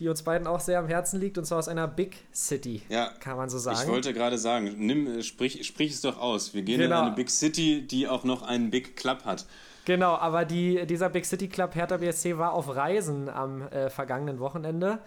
[0.00, 3.10] die uns beiden auch sehr am Herzen liegt, und zwar aus einer Big City, ja,
[3.20, 3.78] kann man so sagen.
[3.82, 6.54] Ich wollte gerade sagen, nimm, sprich, sprich es doch aus.
[6.54, 7.00] Wir gehen genau.
[7.00, 9.46] in eine Big City, die auch noch einen Big Club hat.
[9.84, 14.38] Genau, aber die, dieser Big City Club Hertha BSC war auf Reisen am äh, vergangenen
[14.38, 14.98] Wochenende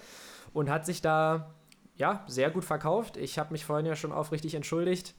[0.53, 1.49] und hat sich da
[1.95, 3.17] ja sehr gut verkauft.
[3.17, 5.15] Ich habe mich vorhin ja schon aufrichtig entschuldigt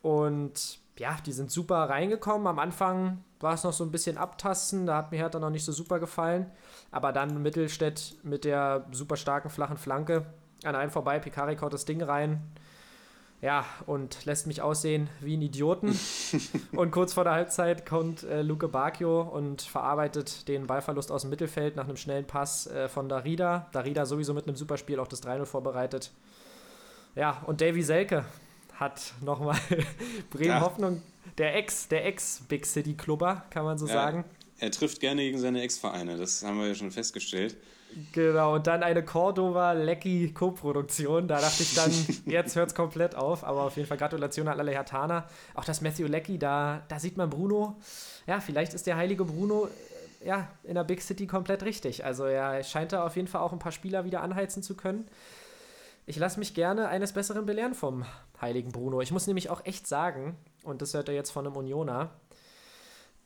[0.00, 2.46] und ja, die sind super reingekommen.
[2.46, 5.64] Am Anfang war es noch so ein bisschen abtasten, da hat mir Hertha noch nicht
[5.64, 6.50] so super gefallen.
[6.90, 10.26] Aber dann Mittelstädt mit der super starken flachen Flanke
[10.64, 12.40] an einem vorbei, Picari kaut das Ding rein.
[13.40, 15.98] Ja, und lässt mich aussehen wie ein Idioten.
[16.72, 21.30] und kurz vor der Halbzeit kommt äh, Luke Bacchio und verarbeitet den Ballverlust aus dem
[21.30, 23.66] Mittelfeld nach einem schnellen Pass äh, von Darida.
[23.72, 26.10] Darida sowieso mit einem Superspiel auch das 3-0 vorbereitet.
[27.16, 28.24] Ja, und Davy Selke
[28.74, 29.58] hat nochmal
[30.30, 30.60] Bremen ja.
[30.60, 31.02] Hoffnung,
[31.38, 33.94] der Ex, der Ex-Big City Clubber, kann man so ja.
[33.94, 34.24] sagen
[34.58, 37.56] er trifft gerne gegen seine Ex-Vereine, das haben wir ja schon festgestellt.
[38.12, 41.28] Genau, und dann eine Cordova-Lecky-Co-Produktion.
[41.28, 41.92] Da dachte ich dann,
[42.26, 43.44] jetzt hört es komplett auf.
[43.44, 45.28] Aber auf jeden Fall Gratulation an alle Hertaner.
[45.54, 47.76] Auch das Matthew Lecky, da, da sieht man Bruno.
[48.26, 49.70] Ja, vielleicht ist der heilige Bruno äh,
[50.26, 52.04] ja, in der Big City komplett richtig.
[52.04, 55.06] Also er scheint da auf jeden Fall auch ein paar Spieler wieder anheizen zu können.
[56.06, 58.04] Ich lasse mich gerne eines Besseren belehren vom
[58.40, 59.00] heiligen Bruno.
[59.00, 62.10] Ich muss nämlich auch echt sagen, und das hört er jetzt von einem Unioner,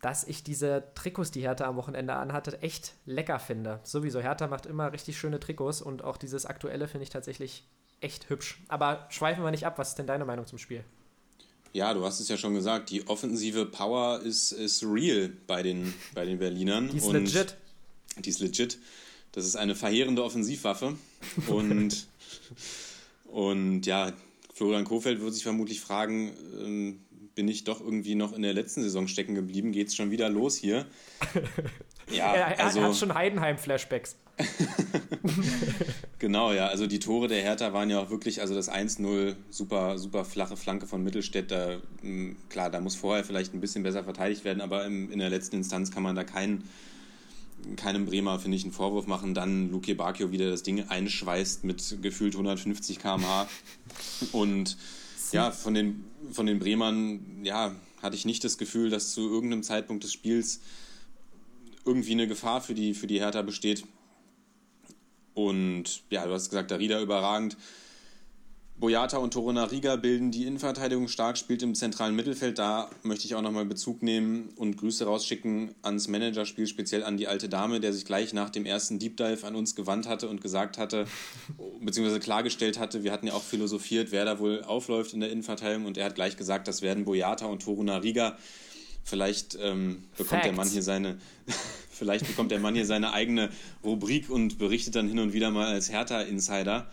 [0.01, 3.81] dass ich diese Trikots, die Hertha am Wochenende anhatte, echt lecker finde.
[3.83, 7.67] Sowieso, Hertha macht immer richtig schöne Trikots und auch dieses aktuelle finde ich tatsächlich
[8.01, 8.63] echt hübsch.
[8.69, 9.77] Aber schweifen wir nicht ab.
[9.79, 10.85] Was ist denn deine Meinung zum Spiel?
[11.73, 15.93] Ja, du hast es ja schon gesagt, die offensive Power ist, ist real bei den,
[16.15, 16.89] bei den Berlinern.
[16.91, 17.57] Die ist und legit.
[18.19, 18.79] Die ist legit.
[19.33, 20.97] Das ist eine verheerende Offensivwaffe.
[21.47, 22.07] Und,
[23.25, 24.13] und ja,
[24.55, 27.01] Florian Kofeld wird sich vermutlich fragen, ähm,
[27.35, 29.71] bin ich doch irgendwie noch in der letzten Saison stecken geblieben?
[29.71, 30.87] Geht es schon wieder los hier?
[32.11, 34.17] Ja, er, er also, hat schon Heidenheim-Flashbacks.
[36.19, 36.69] genau, ja.
[36.69, 40.57] Also die Tore der Hertha waren ja auch wirklich, also das 1-0, super, super flache
[40.57, 41.51] Flanke von Mittelstädt.
[41.51, 41.81] Da,
[42.49, 45.57] klar, da muss vorher vielleicht ein bisschen besser verteidigt werden, aber im, in der letzten
[45.57, 46.65] Instanz kann man da keinen
[47.77, 49.35] keinem Bremer, finde ich, einen Vorwurf machen.
[49.35, 53.49] Dann Luke Bacchio wieder das Ding einschweißt mit gefühlt 150 km/h.
[54.33, 54.77] Und
[55.33, 59.63] ja, von den, von den Bremern, ja, hatte ich nicht das Gefühl, dass zu irgendeinem
[59.63, 60.61] Zeitpunkt des Spiels
[61.85, 63.85] irgendwie eine Gefahr für die, für die Hertha besteht.
[65.35, 67.57] Und ja, du hast gesagt, Darida überragend.
[68.81, 72.61] Boyata und Toruna Riga bilden die Innenverteidigung stark, spielt im zentralen Mittelfeld.
[72.61, 77.27] Da möchte ich auch nochmal Bezug nehmen und Grüße rausschicken ans Managerspiel, speziell an die
[77.27, 80.41] alte Dame, der sich gleich nach dem ersten Deep Dive an uns gewandt hatte und
[80.41, 81.07] gesagt hatte,
[81.81, 85.87] beziehungsweise klargestellt hatte, wir hatten ja auch philosophiert, wer da wohl aufläuft in der Innenverteidigung
[85.87, 88.39] und er hat gleich gesagt, das werden Boyata und Toruna Riga.
[89.03, 90.45] Vielleicht ähm, bekommt Facts.
[90.45, 91.19] der Mann hier seine,
[91.91, 93.51] vielleicht bekommt der Mann hier seine eigene
[93.83, 96.89] Rubrik und berichtet dann hin und wieder mal als Hertha-Insider.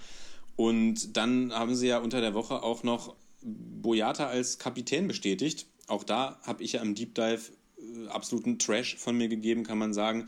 [0.56, 5.68] Und dann haben sie ja unter der Woche auch noch Boyata als Kapitän bestätigt.
[5.88, 9.78] Auch da habe ich ja im Deep Dive äh, absoluten Trash von mir gegeben, kann
[9.78, 10.28] man sagen,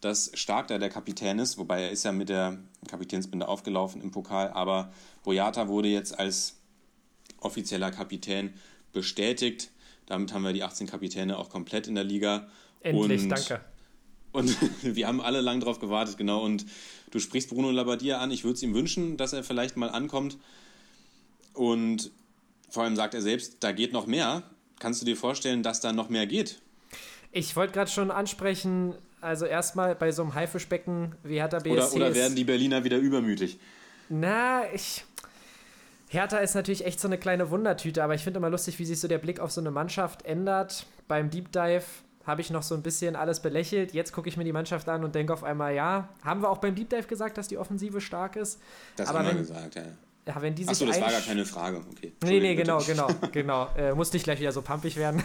[0.00, 4.10] dass Stark da der Kapitän ist, wobei er ist ja mit der Kapitänsbinde aufgelaufen im
[4.10, 4.92] Pokal, aber
[5.22, 6.56] Boyata wurde jetzt als
[7.38, 8.54] offizieller Kapitän
[8.92, 9.70] bestätigt.
[10.06, 12.48] Damit haben wir die 18 Kapitäne auch komplett in der Liga.
[12.80, 13.60] Endlich, und, danke.
[14.32, 16.42] Und wir haben alle lang drauf gewartet, genau.
[16.44, 16.66] Und
[17.10, 18.30] du sprichst Bruno Labbadia an.
[18.30, 20.38] Ich würde es ihm wünschen, dass er vielleicht mal ankommt.
[21.54, 22.10] Und
[22.68, 24.42] vor allem sagt er selbst, da geht noch mehr.
[24.78, 26.60] Kannst du dir vorstellen, dass da noch mehr geht?
[27.32, 31.92] Ich wollte gerade schon ansprechen, also erstmal bei so einem Haifischbecken wie Hertha BSC Oder,
[31.94, 33.58] oder werden die Berliner wieder übermütig?
[34.08, 35.04] Na, ich.
[36.08, 38.98] Hertha ist natürlich echt so eine kleine Wundertüte, aber ich finde immer lustig, wie sich
[38.98, 40.86] so der Blick auf so eine Mannschaft ändert.
[41.06, 41.84] Beim Deep Dive
[42.26, 43.94] habe ich noch so ein bisschen alles belächelt.
[43.94, 46.58] Jetzt gucke ich mir die Mannschaft an und denke auf einmal, ja, haben wir auch
[46.58, 48.60] beim Deep Dive gesagt, dass die Offensive stark ist.
[48.96, 49.82] Das aber haben wir wenn, gesagt, ja.
[50.26, 51.78] ja, wenn die Achso, das war gar keine Frage.
[51.90, 52.12] Okay.
[52.22, 53.68] Nee, nee, genau, genau, genau.
[53.76, 55.22] Äh, muss nicht gleich wieder so pumpig werden.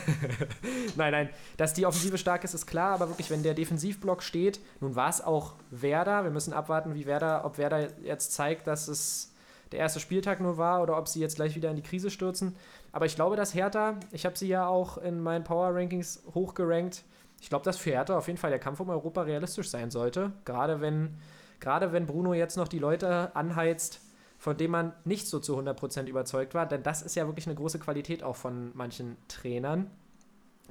[0.96, 1.30] nein, nein.
[1.58, 5.10] Dass die Offensive stark ist, ist klar, aber wirklich, wenn der Defensivblock steht, nun war
[5.10, 6.24] es auch Werder.
[6.24, 9.32] Wir müssen abwarten, wie Werder, ob Werder jetzt zeigt, dass es
[9.72, 12.56] der erste Spieltag nur war oder ob sie jetzt gleich wieder in die Krise stürzen.
[12.96, 17.04] Aber ich glaube, dass Hertha, ich habe sie ja auch in meinen Power Rankings hochgerankt.
[17.42, 20.32] Ich glaube, dass für Hertha auf jeden Fall der Kampf um Europa realistisch sein sollte.
[20.46, 21.18] Gerade wenn,
[21.60, 24.00] gerade wenn Bruno jetzt noch die Leute anheizt,
[24.38, 26.66] von dem man nicht so zu 100% überzeugt war.
[26.68, 29.92] Denn das ist ja wirklich eine große Qualität auch von manchen Trainern,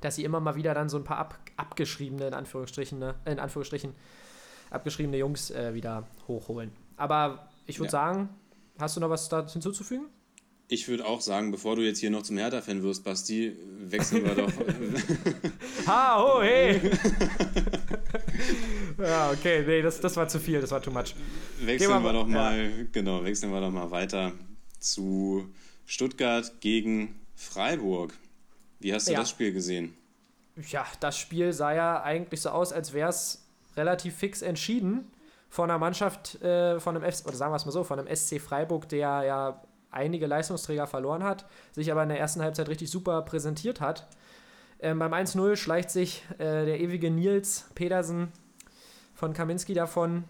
[0.00, 3.38] dass sie immer mal wieder dann so ein paar ab, abgeschriebene, in Anführungsstrichen, ne, in
[3.38, 3.94] Anführungsstrichen,
[4.70, 6.72] abgeschriebene Jungs äh, wieder hochholen.
[6.96, 7.90] Aber ich würde Ja.
[7.90, 8.30] sagen,
[8.78, 10.06] hast du noch was da hinzuzufügen?
[10.68, 14.35] Ich würde auch sagen, bevor du jetzt hier noch zum Hertha-Fan wirst, Basti, wechseln wir
[14.35, 14.50] doch.
[15.87, 16.81] Ha, ho, hey!
[18.98, 21.14] ja, okay, nee, das, das war zu viel, das war too much.
[21.61, 24.33] wechseln wir wir doch mal- mal, genau, wechseln wir doch mal weiter
[24.79, 25.48] zu
[25.87, 28.14] Stuttgart gegen Freiburg.
[28.81, 29.20] Wie hast du Ja.
[29.20, 29.94] das Spiel gesehen?
[30.70, 33.44] Ja, das Spiel sah ja eigentlich so aus, als wäre es
[33.77, 35.11] relativ fix entschieden
[35.50, 38.09] von einer Mannschaft, äh, von einem FC, oder sagen wir es mal so, von einem
[38.14, 39.62] SC Freiburg, der ja
[39.94, 44.07] einige Leistungsträger verloren hat, sich aber in der ersten Halbzeit richtig super präsentiert hat.
[44.80, 48.33] Ähm, beim 1-0 schleicht sich äh, der ewige Nils Pedersen
[49.14, 50.24] von Kaminski davon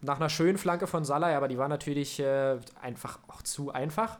[0.00, 4.18] nach einer schönen Flanke von Salah, aber die war natürlich äh, einfach auch zu einfach.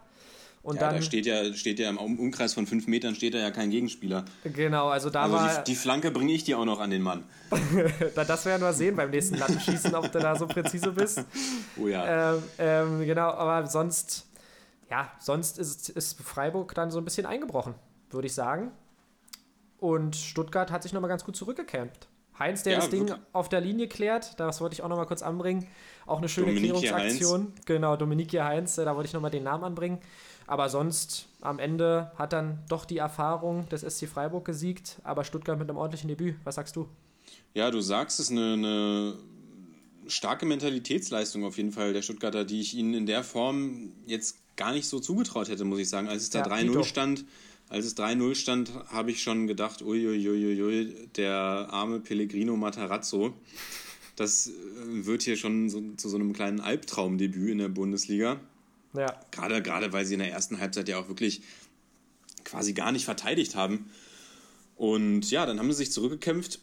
[0.63, 3.33] Und ja, dann, da steht ja, steht ja im Um- Umkreis von fünf Metern steht
[3.33, 4.25] da ja kein Gegenspieler.
[4.43, 5.63] genau, also da Also war.
[5.63, 7.23] die, die Flanke bringe ich dir auch noch an den Mann.
[8.15, 11.25] Da- Das werden wir sehen beim nächsten Lattenschießen, ob du da so präzise bist.
[11.81, 12.35] Oh ja.
[12.35, 14.27] Ähm, ähm, genau, aber sonst,
[14.91, 17.75] ja, sonst ist, ist Freiburg dann so ein bisschen eingebrochen,
[18.11, 18.73] würde ich sagen.
[19.79, 22.09] Und Stuttgart hat sich nochmal ganz gut zurückgekämpft.
[22.39, 23.27] Heinz, der Ja, das Ding wirklich.
[23.33, 25.67] auf der Linie klärt, das wollte ich auch nochmal kurz anbringen.
[26.07, 27.53] Auch eine schöne Dominique Klärungsaktion.
[27.67, 29.99] Genau, Dominique Heinz, da wollte ich nochmal den Namen anbringen.
[30.47, 35.59] Aber sonst, am Ende hat dann doch die Erfahrung des SC Freiburg gesiegt, aber Stuttgart
[35.59, 36.37] mit einem ordentlichen Debüt.
[36.45, 36.89] Was sagst du?
[37.55, 39.15] Ja, du sagst es, eine, eine
[40.09, 44.73] starke Mentalitätsleistung auf jeden Fall der Stuttgarter, die ich ihnen in der Form jetzt gar
[44.73, 46.09] nicht so zugetraut hätte, muss ich sagen.
[46.09, 46.83] Als es da Ja, 3-0 Dito.
[46.83, 47.25] stand,
[47.69, 53.35] als es 3-0 stand, habe ich schon gedacht, uiuiuiui, der arme Pellegrino Matarazzo,
[54.17, 54.53] das äh,
[55.07, 58.41] wird hier schon so, zu so einem kleinen Albtraumdebüt in der Bundesliga.
[58.95, 59.21] Ja.
[59.31, 61.43] Gerade, gerade weil sie in der ersten Halbzeit ja auch wirklich
[62.45, 63.91] quasi gar nicht verteidigt haben.
[64.77, 66.61] Und ja, dann haben sie sich zurückgekämpft.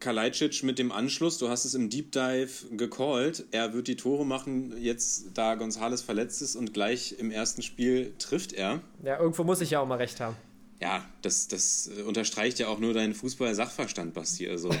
[0.00, 3.44] Kalajdzic mit dem Anschluss, du hast es im Deep Dive gecallt.
[3.50, 8.12] Er wird die Tore machen, jetzt da Gonzales verletzt ist und gleich im ersten Spiel
[8.18, 8.80] trifft er.
[9.02, 10.36] Ja, irgendwo muss ich ja auch mal recht haben.
[10.80, 14.48] Ja, das, das unterstreicht ja auch nur deinen Fußball-Sachverstand, Basti.
[14.48, 14.70] Also.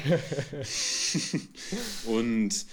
[2.06, 2.66] und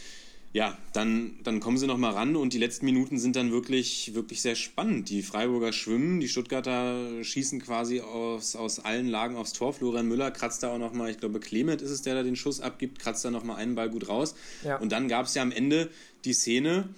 [0.53, 4.43] ja, dann, dann kommen sie nochmal ran und die letzten Minuten sind dann wirklich, wirklich
[4.43, 5.09] sehr spannend.
[5.09, 9.73] Die Freiburger schwimmen, die Stuttgarter schießen quasi aus, aus allen Lagen aufs Tor.
[9.73, 12.61] Florian Müller kratzt da auch nochmal, ich glaube, Clement ist es, der da den Schuss
[12.61, 14.35] abgibt, kratzt da nochmal einen Ball gut raus.
[14.63, 14.77] Ja.
[14.77, 15.89] Und dann gab es ja am Ende
[16.23, 16.89] die Szene,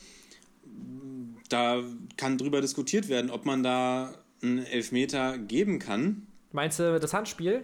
[1.47, 1.81] da
[2.17, 6.27] kann drüber diskutiert werden, ob man da einen Elfmeter geben kann.
[6.51, 7.63] Meinst du das Handspiel?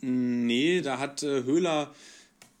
[0.00, 1.92] Nee, da hat äh, Höhler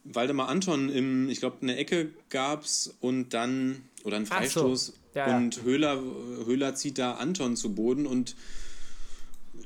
[0.04, 4.60] Waldemar Anton im, ich glaube, eine Ecke gab's und dann, oder ein Ach so.
[4.60, 4.92] Freistoß.
[5.14, 5.36] Ja, ja.
[5.36, 6.00] und Höhler,
[6.44, 8.34] Höhler zieht da Anton zu Boden und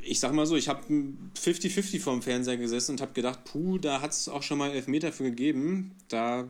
[0.02, 0.82] ich sag mal so, ich habe
[1.36, 5.12] 50-50 vorm Fernseher gesessen und habe gedacht, puh, da hat es auch schon mal Elfmeter
[5.12, 5.92] für gegeben.
[6.08, 6.46] Da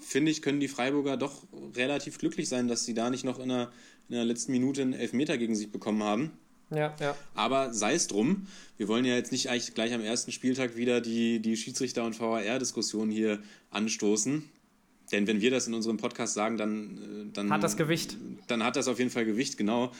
[0.00, 1.44] finde ich, können die Freiburger doch
[1.76, 3.70] relativ glücklich sein, dass sie da nicht noch in der,
[4.08, 6.32] in der letzten Minute einen Elfmeter gegen sich bekommen haben.
[6.70, 7.16] Ja, ja.
[7.34, 11.00] Aber sei es drum, wir wollen ja jetzt nicht eigentlich gleich am ersten Spieltag wieder
[11.00, 14.44] die, die Schiedsrichter- und VAR-Diskussion hier anstoßen.
[15.12, 18.16] Denn wenn wir das in unserem Podcast sagen, dann, äh, dann Hat das Gewicht.
[18.46, 19.92] Dann hat das auf jeden Fall Gewicht, genau.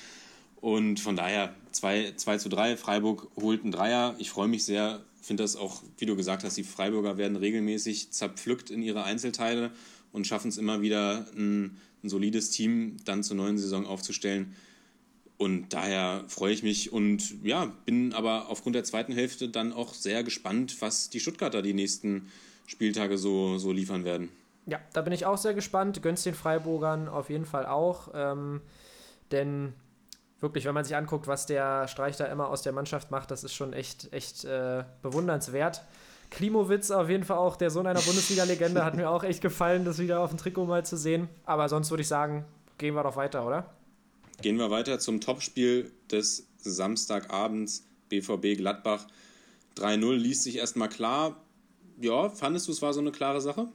[0.61, 4.17] Und von daher 2, 2 zu 3, Freiburg holt einen Dreier.
[4.19, 8.11] Ich freue mich sehr, finde das auch, wie du gesagt hast, die Freiburger werden regelmäßig
[8.11, 9.71] zerpflückt in ihre Einzelteile
[10.13, 14.55] und schaffen es immer wieder, ein, ein solides Team dann zur neuen Saison aufzustellen.
[15.39, 19.95] Und daher freue ich mich und ja, bin aber aufgrund der zweiten Hälfte dann auch
[19.95, 22.29] sehr gespannt, was die Stuttgarter die nächsten
[22.67, 24.31] Spieltage so, so liefern werden.
[24.67, 26.03] Ja, da bin ich auch sehr gespannt.
[26.03, 28.09] Gönn's den Freiburgern auf jeden Fall auch.
[28.15, 28.61] Ähm,
[29.31, 29.75] denn
[30.41, 33.45] wirklich, wenn man sich anguckt, was der Streich da immer aus der Mannschaft macht, das
[33.45, 35.83] ist schon echt, echt äh, bewundernswert.
[36.31, 39.99] Klimowitz auf jeden Fall auch, der Sohn einer Bundesliga-Legende, hat mir auch echt gefallen, das
[39.99, 41.29] wieder auf dem Trikot mal zu sehen.
[41.47, 42.45] Aber sonst würde ich sagen,
[42.77, 43.78] gehen wir doch weiter, oder?
[44.41, 49.05] Gehen wir weiter zum Topspiel des Samstagabends BVB Gladbach.
[49.77, 51.37] 3-0 liest sich erstmal klar.
[52.01, 53.67] Ja, fandest du, es war so eine klare Sache?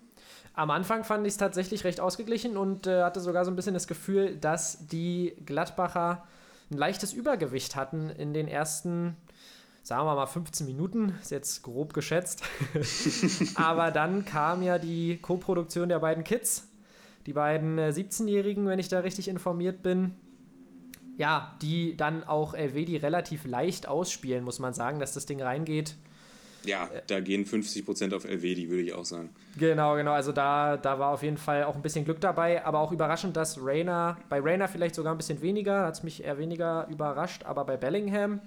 [0.53, 3.73] Am Anfang fand ich es tatsächlich recht ausgeglichen und äh, hatte sogar so ein bisschen
[3.73, 6.23] das Gefühl, dass die Gladbacher
[6.71, 9.17] ein leichtes Übergewicht hatten in den ersten,
[9.81, 11.13] sagen wir mal, 15 Minuten.
[11.21, 12.43] Ist jetzt grob geschätzt.
[13.55, 16.69] Aber dann kam ja die Co-Produktion der beiden Kids,
[17.25, 20.15] die beiden äh, 17-Jährigen, wenn ich da richtig informiert bin.
[21.17, 25.95] Ja, die dann auch Elvedi relativ leicht ausspielen, muss man sagen, dass das Ding reingeht.
[26.65, 29.29] Ja, da gehen 50% auf LWD, würde ich auch sagen.
[29.57, 30.13] Genau, genau.
[30.13, 33.35] Also da, da war auf jeden Fall auch ein bisschen Glück dabei, aber auch überraschend,
[33.35, 37.43] dass Rainer, bei Rainer vielleicht sogar ein bisschen weniger, hat es mich eher weniger überrascht,
[37.43, 38.39] aber bei Bellingham,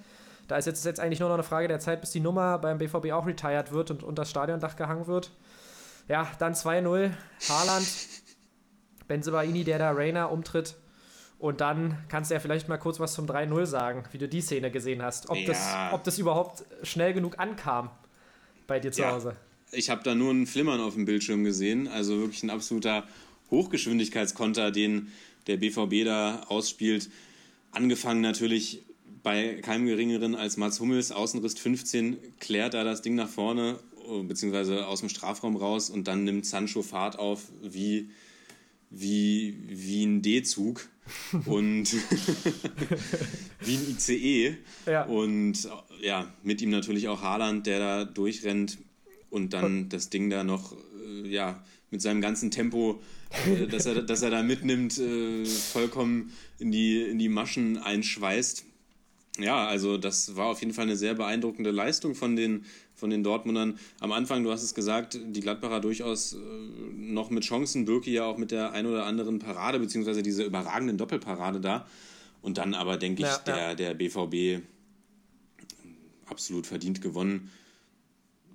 [0.48, 2.79] da ist jetzt, jetzt eigentlich nur noch eine Frage der Zeit, bis die Nummer beim
[2.79, 5.31] BVB auch retired wird und unter das Stadiondach gehangen wird.
[6.09, 7.11] Ja, dann 2-0,
[7.48, 7.87] Haaland,
[9.09, 10.76] Benzebaini, der da Rainer umtritt.
[11.38, 14.40] Und dann kannst du ja vielleicht mal kurz was zum 3-0 sagen, wie du die
[14.40, 15.29] Szene gesehen hast.
[15.29, 15.46] Ob, Ja.
[15.46, 17.90] das, ob das überhaupt schnell genug ankam
[18.66, 19.12] bei dir zu Ja.
[19.12, 19.37] Hause.
[19.72, 23.05] Ich habe da nur ein Flimmern auf dem Bildschirm gesehen, also wirklich ein absoluter
[23.51, 25.09] Hochgeschwindigkeitskonter, den
[25.46, 27.11] der BVB da ausspielt.
[27.72, 28.83] Angefangen natürlich
[29.22, 33.79] bei keinem geringeren als Mats Hummels, Außenriss 15, klärt da das Ding nach vorne,
[34.22, 38.09] beziehungsweise aus dem Strafraum raus und dann nimmt Sancho Fahrt auf wie,
[38.90, 40.88] wie, wie ein D-Zug
[41.46, 41.92] und
[43.61, 44.57] wie ein ICE.
[44.87, 45.05] Ja.
[45.05, 45.68] Und
[46.01, 48.79] ja, mit ihm natürlich auch Haaland, der da durchrennt
[49.31, 53.01] und dann das Ding da noch, äh, ja, mit seinem ganzen Tempo,
[53.46, 58.65] äh, dass, er, dass er da mitnimmt, äh, vollkommen in die, in die Maschen einschweißt.
[59.38, 62.64] Ja, also das war auf jeden Fall eine sehr beeindruckende Leistung von den,
[62.94, 63.78] von den Dortmundern.
[64.00, 66.37] Am Anfang, du hast es gesagt, die Gladbacher durchaus äh,
[66.96, 70.96] noch mit Chancen, Birki ja auch mit der ein oder anderen Parade, beziehungsweise diese überragenden
[70.96, 71.87] Doppelparade da.
[72.40, 73.74] Und dann aber, denke ich, Ja, der, ja.
[73.74, 74.62] der BVB
[76.26, 77.50] absolut verdient gewonnen.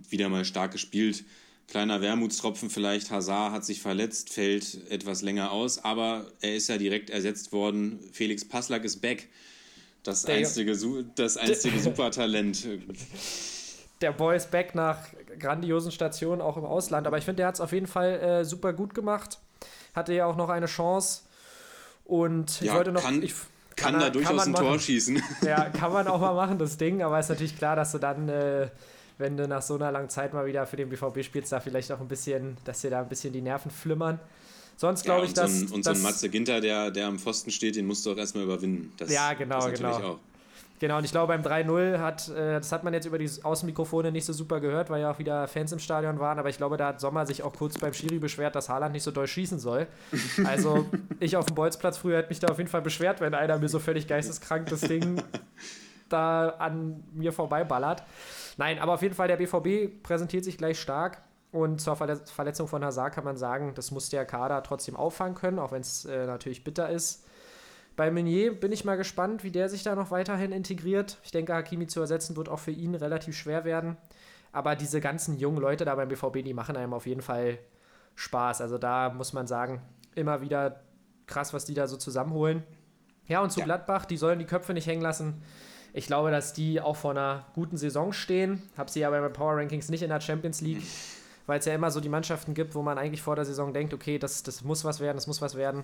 [0.10, 1.24] Wieder mal stark gespielt.
[1.68, 3.12] Kleiner Wermutstropfen vielleicht.
[3.12, 8.00] Hazard hat sich verletzt, fällt etwas länger aus, aber er ist ja direkt ersetzt worden.
[8.12, 9.30] Felix Passlack ist back.
[10.04, 12.68] Das Der- einstige, Su- das einstige Supertalent.
[14.02, 14.98] der Boy ist back nach
[15.40, 17.06] grandiosen Stationen auch im Ausland.
[17.08, 19.40] Aber ich finde, der hat es auf jeden Fall äh, super gut gemacht.
[19.94, 21.22] Hatte ja auch noch eine Chance.
[22.06, 23.04] Und ich Ja, wollte noch.
[23.04, 23.34] kann- ich,
[23.76, 24.80] Kann, er- da durchaus ein Tor machen.
[24.80, 25.22] schießen.
[25.44, 27.04] Ja, kann man auch mal machen, das Ding.
[27.04, 28.70] Aber ist natürlich klar, dass du dann, äh,
[29.20, 31.92] wenn du nach so einer langen Zeit mal wieder für den BVB spielst, da vielleicht
[31.92, 34.20] auch ein bisschen, dass dir da ein bisschen die Nerven flimmern.
[34.82, 35.60] Sonst glaube ja, ich, dass.
[35.60, 38.04] So ein, und dass, so ein Matze Ginter, der, der am Pfosten steht, den musst
[38.04, 38.92] du auch erstmal überwinden.
[38.98, 39.92] Das, ja, genau, genau.
[39.92, 40.20] Auch.
[40.80, 44.12] Genau, und ich glaube, beim 3-0 hat, äh, das hat man jetzt über die Außenmikrofone
[44.12, 46.78] nicht so super gehört, weil ja auch wieder Fans im Stadion waren, aber ich glaube,
[46.78, 49.60] da hat Sommer sich auch kurz beim Schiri beschwert, dass Haaland nicht so doll schießen
[49.60, 49.86] soll.
[50.46, 50.88] Also,
[51.20, 53.70] ich auf dem Bolzplatz früher hätte mich da auf jeden Fall beschwert, wenn einer mir
[53.70, 55.22] so völlig geisteskrank das Ding
[56.10, 58.02] da an mir vorbeiballert.
[58.58, 61.22] Nein, aber auf jeden Fall, der BVB präsentiert sich gleich stark.
[61.52, 65.60] Und zur Verletzung von Hazard kann man sagen, das muss der Kader trotzdem auffangen können,
[65.60, 67.26] auch wenn es äh, natürlich bitter ist.
[67.98, 71.18] Bei Meunier bin ich mal gespannt, wie der sich da noch weiterhin integriert.
[71.24, 73.98] Ich denke, Hakimi zu ersetzen wird auch für ihn relativ schwer werden.
[74.54, 77.58] Aber diese ganzen jungen Leute da beim BVB, die machen einem auf jeden Fall
[78.16, 78.62] Spaß.
[78.62, 79.82] Also da muss man sagen,
[80.16, 80.82] immer wieder
[81.28, 82.64] krass, was die da so zusammenholen.
[83.28, 83.66] Ja, und zu ja.
[83.66, 85.42] Gladbach, die sollen die Köpfe nicht hängen lassen.
[85.94, 88.64] Ich glaube, dass die auch vor einer guten Saison stehen.
[88.78, 90.84] Habe sie aber bei Power Rankings nicht in der Champions League,
[91.48, 93.94] weil es ja immer so die Mannschaften gibt, wo man eigentlich vor der Saison denkt,
[93.94, 95.84] okay, das, das muss was werden, das muss was werden.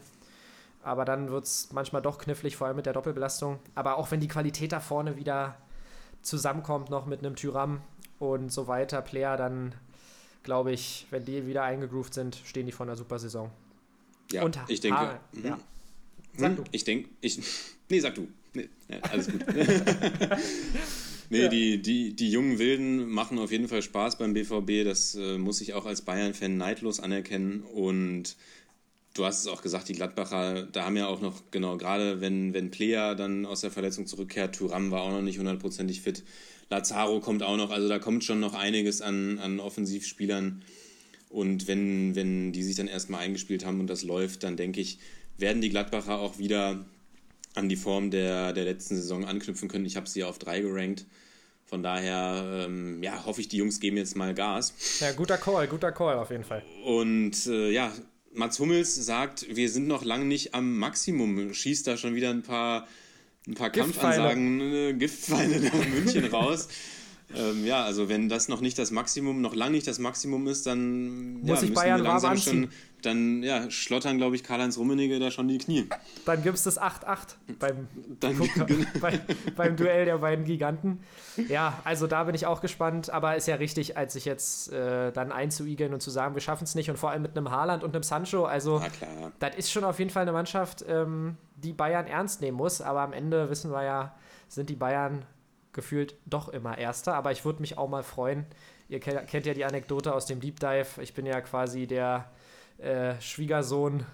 [0.84, 3.60] Aber dann wird es manchmal doch knifflig, vor allem mit der Doppelbelastung.
[3.76, 5.58] Aber auch wenn die Qualität da vorne wieder
[6.22, 7.82] zusammenkommt, noch mit einem Tyram
[8.20, 9.76] und so weiter, Player, dann
[10.44, 13.52] glaube ich, wenn die wieder eingegroovt sind, stehen die vor einer super Saison.
[14.32, 14.98] Ja, und ich denke.
[15.00, 15.56] Ha ja.
[15.56, 15.60] Hm,
[16.38, 16.64] sag du.
[16.72, 17.42] Ich denke, ich.
[17.90, 18.28] Nee, sag du.
[18.54, 18.68] Nee,
[19.02, 19.46] alles gut.
[21.30, 21.48] nee, ja.
[21.48, 24.86] die, die, die jungen Wilden machen auf jeden Fall Spaß beim BVB.
[24.86, 27.62] Das äh, muss ich auch als Bayern-Fan neidlos anerkennen.
[27.62, 28.36] Und
[29.14, 32.54] du hast es auch gesagt, die Gladbacher, da haben ja auch noch, genau, gerade wenn,
[32.54, 36.24] wenn Plea dann aus der Verletzung zurückkehrt, Turam war auch noch nicht hundertprozentig fit,
[36.70, 40.64] Lazaro kommt auch noch, also da kommt schon noch einiges an, an Offensivspielern.
[41.30, 45.00] Und wenn, wenn die sich dann erstmal eingespielt haben und das läuft, dann denke ich,
[45.38, 46.86] werden die Gladbacher auch wieder
[47.58, 49.86] an die Form der, der letzten Saison anknüpfen können.
[49.86, 51.06] Ich habe sie auf drei gerankt.
[51.66, 54.74] Von daher, ähm, ja, hoffe ich, die Jungs geben jetzt mal Gas.
[55.02, 56.64] Ja, guter Call, guter Call auf jeden Fall.
[56.86, 57.92] Und äh, ja,
[58.34, 62.44] Mats Hummels sagt, wir sind noch lange nicht am Maximum, schießt da schon wieder ein
[62.44, 62.88] paar,
[63.48, 66.70] ein paar Kampfansagen, äh, Giftpfeile nach München raus.
[67.36, 70.66] Ähm, ja, also wenn das noch nicht das Maximum, noch lange nicht das Maximum ist,
[70.66, 72.64] dann muss ja, ich Bayern wir langsam anziehen.
[72.64, 72.70] schon,
[73.08, 75.90] dann ja, schlottern, glaube ich, Karl-Heinz Rummenigge da schon die Knie.
[76.26, 77.88] Dann gibt es das 8-8 beim,
[79.02, 79.20] bei,
[79.56, 81.00] beim Duell der beiden Giganten.
[81.48, 85.12] Ja, also da bin ich auch gespannt, aber ist ja richtig, als sich jetzt äh,
[85.12, 87.84] dann einzuigeln und zu sagen, wir schaffen es nicht und vor allem mit einem Haaland
[87.84, 88.82] und einem Sancho, also
[89.40, 93.02] das ist schon auf jeden Fall eine Mannschaft, ähm, die Bayern ernst nehmen muss, aber
[93.02, 94.16] am Ende wissen wir ja,
[94.48, 95.26] sind die Bayern
[95.74, 98.46] gefühlt doch immer Erster, aber ich würde mich auch mal freuen.
[98.90, 100.88] Ihr kennt ja die Anekdote aus dem Deep Dive.
[101.02, 102.32] Ich bin ja quasi der
[102.80, 104.06] äh, Schwiegersohn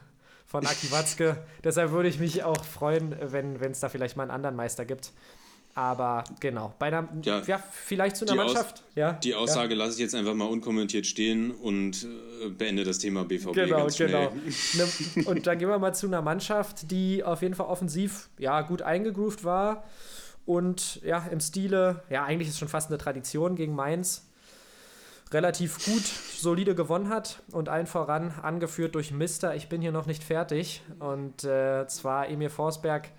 [0.45, 1.37] von Aki Watzke.
[1.63, 5.11] Deshalb würde ich mich auch freuen, wenn es da vielleicht mal einen anderen Meister gibt.
[5.75, 8.75] Aber genau, bei einer, ja, ja vielleicht zu einer Mannschaft.
[8.75, 9.79] Aus, ja, die Aussage ja.
[9.79, 12.03] lasse ich jetzt einfach mal unkommentiert stehen und
[12.43, 14.09] äh, beende das Thema BVB genau, ganz schnell.
[14.09, 14.85] Genau.
[15.15, 18.61] Ne, und dann gehen wir mal zu einer Mannschaft, die auf jeden Fall offensiv ja,
[18.61, 19.83] gut eingegroovt war
[20.45, 24.27] und ja, im Stile, ja, eigentlich ist es schon fast eine Tradition gegen Mainz,
[25.33, 30.05] relativ gut, solide gewonnen hat und allen voran angeführt durch Mister, ich bin hier noch
[30.05, 30.81] nicht fertig.
[30.99, 33.09] Und äh, zwar Emil Forsberg,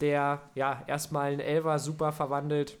[0.00, 2.78] der ja erstmal einen Elver super verwandelt.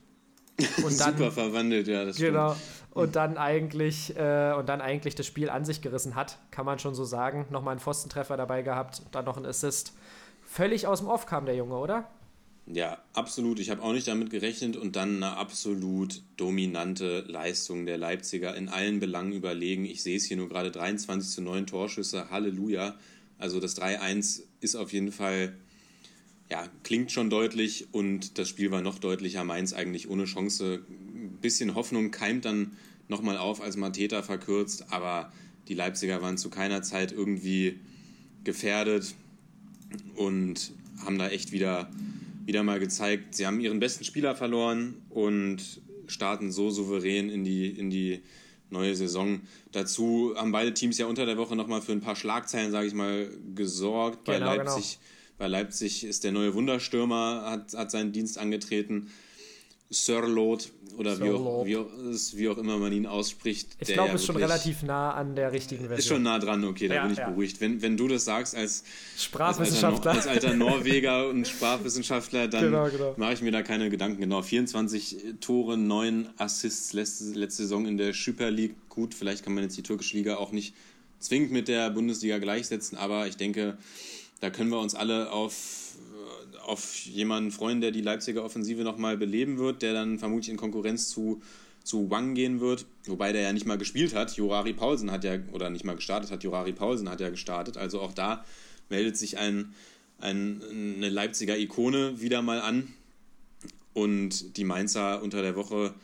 [0.84, 2.54] Und dann, super verwandelt, ja, das Genau.
[2.54, 2.62] Stimmt.
[2.92, 6.78] Und dann eigentlich äh, und dann eigentlich das Spiel an sich gerissen hat, kann man
[6.78, 7.46] schon so sagen.
[7.50, 9.92] Nochmal einen Pfostentreffer dabei gehabt, dann noch ein Assist.
[10.42, 12.08] Völlig aus dem Off kam der Junge, oder?
[12.72, 13.60] Ja, absolut.
[13.60, 18.68] Ich habe auch nicht damit gerechnet und dann eine absolut dominante Leistung der Leipziger in
[18.68, 19.84] allen Belangen überlegen.
[19.84, 22.28] Ich sehe es hier nur gerade 23 zu 9 Torschüsse.
[22.30, 22.96] Halleluja.
[23.38, 25.54] Also das 3-1 ist auf jeden Fall,
[26.50, 29.44] ja, klingt schon deutlich und das Spiel war noch deutlicher.
[29.44, 30.80] Mainz eigentlich ohne Chance.
[30.88, 32.72] Ein bisschen Hoffnung keimt dann
[33.06, 35.32] nochmal auf, als Mateta verkürzt, aber
[35.68, 37.78] die Leipziger waren zu keiner Zeit irgendwie
[38.42, 39.14] gefährdet
[40.16, 40.72] und
[41.04, 41.90] haben da echt wieder
[42.46, 47.68] wieder mal gezeigt, sie haben ihren besten Spieler verloren und starten so souverän in die,
[47.68, 48.22] in die
[48.70, 49.40] neue Saison.
[49.72, 52.94] Dazu haben beide Teams ja unter der Woche nochmal für ein paar Schlagzeilen, sage ich
[52.94, 54.24] mal, gesorgt.
[54.24, 55.34] Bei, genau, Leipzig, genau.
[55.38, 59.10] bei Leipzig ist der neue Wunderstürmer, hat, hat seinen Dienst angetreten.
[59.90, 61.86] Sirlot oder wie auch, wie, auch,
[62.34, 63.76] wie auch, immer man ihn ausspricht.
[63.78, 65.98] Ich glaube, ja ist schon relativ nah an der richtigen Version.
[65.98, 67.28] Ist schon nah dran, okay, da ja, bin ich ja.
[67.28, 67.60] beruhigt.
[67.60, 68.82] Wenn, wenn du das sagst als
[69.18, 73.14] Sprachwissenschaftler, als alter, als alter Norweger und Sprachwissenschaftler, dann genau, genau.
[73.16, 74.20] mache ich mir da keine Gedanken.
[74.22, 78.74] Genau, 24 Tore, 9 Assists letzte, letzte Saison in der Super League.
[78.88, 80.74] Gut, vielleicht kann man jetzt die türkische Liga auch nicht
[81.18, 83.76] zwingend mit der Bundesliga gleichsetzen, aber ich denke,
[84.40, 85.85] da können wir uns alle auf
[86.66, 91.08] auf jemanden freuen, der die Leipziger Offensive nochmal beleben wird, der dann vermutlich in Konkurrenz
[91.08, 91.40] zu,
[91.84, 94.36] zu Wang gehen wird, wobei der ja nicht mal gespielt hat.
[94.36, 97.76] Jorari Paulsen hat ja, oder nicht mal gestartet hat, Jorari Paulsen hat ja gestartet.
[97.76, 98.44] Also auch da
[98.88, 99.74] meldet sich ein,
[100.18, 102.88] ein, eine Leipziger Ikone wieder mal an.
[103.94, 105.94] Und die Mainzer unter der Woche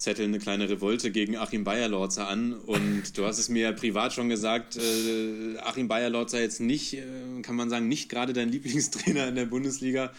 [0.00, 2.54] zetteln eine kleine Revolte gegen Achim Bayerlorzer an.
[2.54, 7.02] Und du hast es mir privat schon gesagt, äh, Achim Bayerlorzer jetzt nicht, äh,
[7.42, 10.10] kann man sagen, nicht gerade dein Lieblingstrainer in der Bundesliga.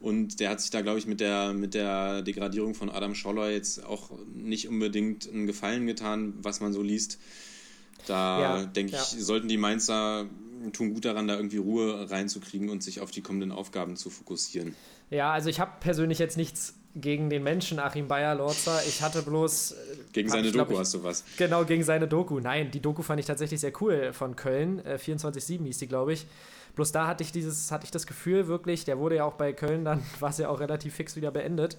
[0.00, 3.50] Und der hat sich da, glaube ich, mit der, mit der Degradierung von Adam Scholler
[3.50, 7.18] jetzt auch nicht unbedingt einen Gefallen getan, was man so liest.
[8.06, 9.20] Da Ja, denke ich, ja.
[9.20, 10.26] sollten die Mainzer
[10.72, 14.74] tun gut daran, da irgendwie Ruhe reinzukriegen und sich auf die kommenden Aufgaben zu fokussieren.
[15.10, 18.80] Ja, also ich habe persönlich jetzt nichts gegen den Menschen Achim Bayer-Lorzer.
[18.86, 19.72] Ich hatte bloß.
[19.72, 19.76] äh,
[20.12, 21.24] Gegen seine ich, Doku ich, hast du was.
[21.36, 22.40] Genau, gegen seine Doku.
[22.40, 24.84] Nein, die Doku fand ich tatsächlich sehr cool von Köln.
[24.84, 26.26] Äh, 24-7 hieß die, glaube ich.
[26.74, 29.52] Bloß da hatte ich dieses, hatte ich das Gefühl wirklich, der wurde ja auch bei
[29.52, 31.76] Köln, dann war es ja auch relativ fix wieder beendet.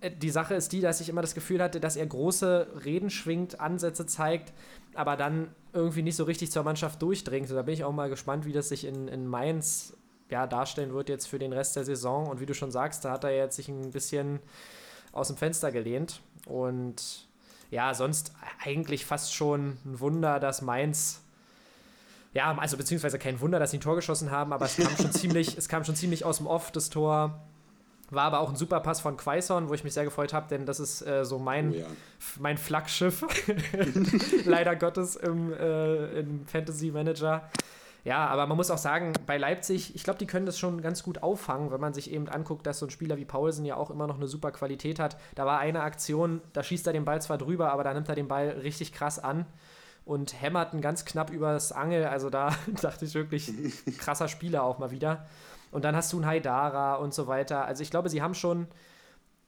[0.00, 3.10] Äh, Die Sache ist die, dass ich immer das Gefühl hatte, dass er große Reden
[3.10, 4.52] schwingt, Ansätze zeigt,
[4.94, 7.50] aber dann irgendwie nicht so richtig zur Mannschaft durchdringt.
[7.50, 9.96] Und da bin ich auch mal gespannt, wie das sich in, in Mainz
[10.30, 12.28] ja, darstellen wird jetzt für den Rest der Saison.
[12.28, 14.40] Und wie du schon sagst, da hat er jetzt sich ein bisschen
[15.12, 16.20] aus dem Fenster gelehnt.
[16.46, 17.26] Und
[17.70, 21.22] ja, sonst eigentlich fast schon ein Wunder, dass Mainz.
[22.32, 25.12] Ja, also beziehungsweise kein Wunder, dass sie ein Tor geschossen haben, aber es kam schon
[25.12, 27.40] ziemlich, es kam schon ziemlich aus dem Off, das Tor.
[28.10, 30.66] War aber auch ein super Pass von Quaison, wo ich mich sehr gefreut habe, denn
[30.66, 31.86] das ist äh, so mein, Oh ja.
[32.38, 33.24] mein Flaggschiff,
[34.44, 37.48] leider Gottes, im, äh, im Fantasy Manager.
[38.04, 41.02] Ja, aber man muss auch sagen, bei Leipzig, ich glaube, die können das schon ganz
[41.02, 43.90] gut auffangen, wenn man sich eben anguckt, dass so ein Spieler wie Paulsen ja auch
[43.90, 45.16] immer noch eine super Qualität hat.
[45.34, 48.14] Da war eine Aktion, da schießt er den Ball zwar drüber, aber da nimmt er
[48.14, 49.46] den Ball richtig krass an
[50.04, 52.04] und hämmert ihn ganz knapp übers Angel.
[52.04, 53.50] Also da dachte ich wirklich,
[53.98, 55.26] krasser Spieler auch mal wieder.
[55.70, 57.64] Und dann hast du einen Haidara und so weiter.
[57.64, 58.68] Also ich glaube, sie haben schon.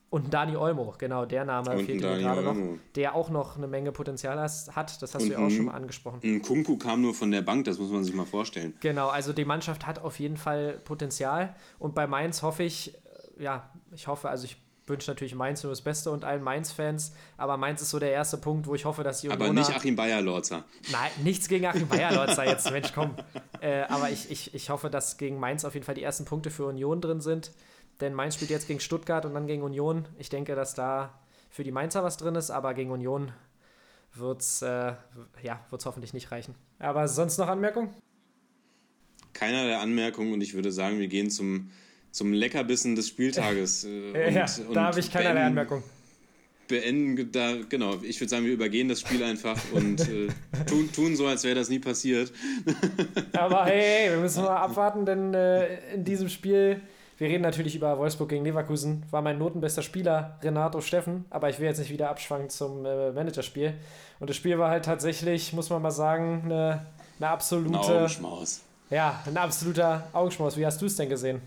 [0.09, 2.79] Und Dani Olmo, genau, der Name Und fehlt mir gerade noch, Olmo.
[2.95, 5.03] der auch noch eine Menge Potenzial hat.
[5.03, 6.21] Das hast Und du ja auch schon mal angesprochen.
[6.23, 8.75] Ein Kunku kam nur von der Bank, das muss man sich mal vorstellen.
[8.81, 11.55] Genau, also die Mannschaft hat auf jeden Fall Potenzial.
[11.81, 12.95] Und bei Mainz hoffe ich,
[13.39, 17.13] äh, ja, ich hoffe, also ich wünsche natürlich Mainz nur das Beste und allen Mainz-Fans,
[17.37, 19.75] aber Mainz ist so der erste Punkt, wo ich hoffe, dass die Aber Unioner- nicht
[19.77, 20.63] Achim Bayerlorzer.
[20.93, 23.11] Nein, nichts gegen Achim Bayerlotzer jetzt, Mensch, komm.
[23.61, 26.51] Äh, aber ich, ich, ich hoffe, dass gegen Mainz auf jeden Fall die ersten Punkte
[26.53, 27.51] für Union drin sind.
[28.01, 30.07] Denn Mainz spielt jetzt gegen Stuttgart und dann gegen Union.
[30.19, 31.19] Ich denke, dass da
[31.51, 33.33] für die Mainzer was drin ist, aber gegen Union
[34.15, 34.93] wird es äh,
[35.43, 36.55] ja, wird's hoffentlich nicht reichen.
[36.79, 37.91] Aber sonst noch Anmerkungen?
[39.33, 41.71] Keiner der Anmerkungen und ich würde sagen, wir gehen zum,
[42.11, 43.85] zum Leckerbissen des Spieltages.
[43.85, 45.83] äh, ja, und- und da habe ich keinerlei beenden- Anmerkung.
[46.69, 50.27] Beenden, da, genau, ich würde sagen, wir übergehen das Spiel einfach und äh,
[50.67, 52.33] tun, tun so, als wäre das nie passiert.
[53.35, 56.81] Aber hey, hey, wir müssen mal abwarten, denn äh, in diesem Spiel,
[57.19, 61.59] wir reden natürlich über Wolfsburg gegen Leverkusen, war mein notenbester Spieler Renato Steffen, aber ich
[61.59, 63.75] will jetzt nicht wieder abschwanken zum äh, Managerspiel.
[64.21, 66.87] Und das Spiel war halt tatsächlich, muss man mal sagen, eine, eine
[67.21, 68.61] Ein absolute, Augenschmaus.
[68.91, 70.57] ja, ein absoluter Augenschmaus.
[70.57, 71.41] Wie hast du es denn gesehen?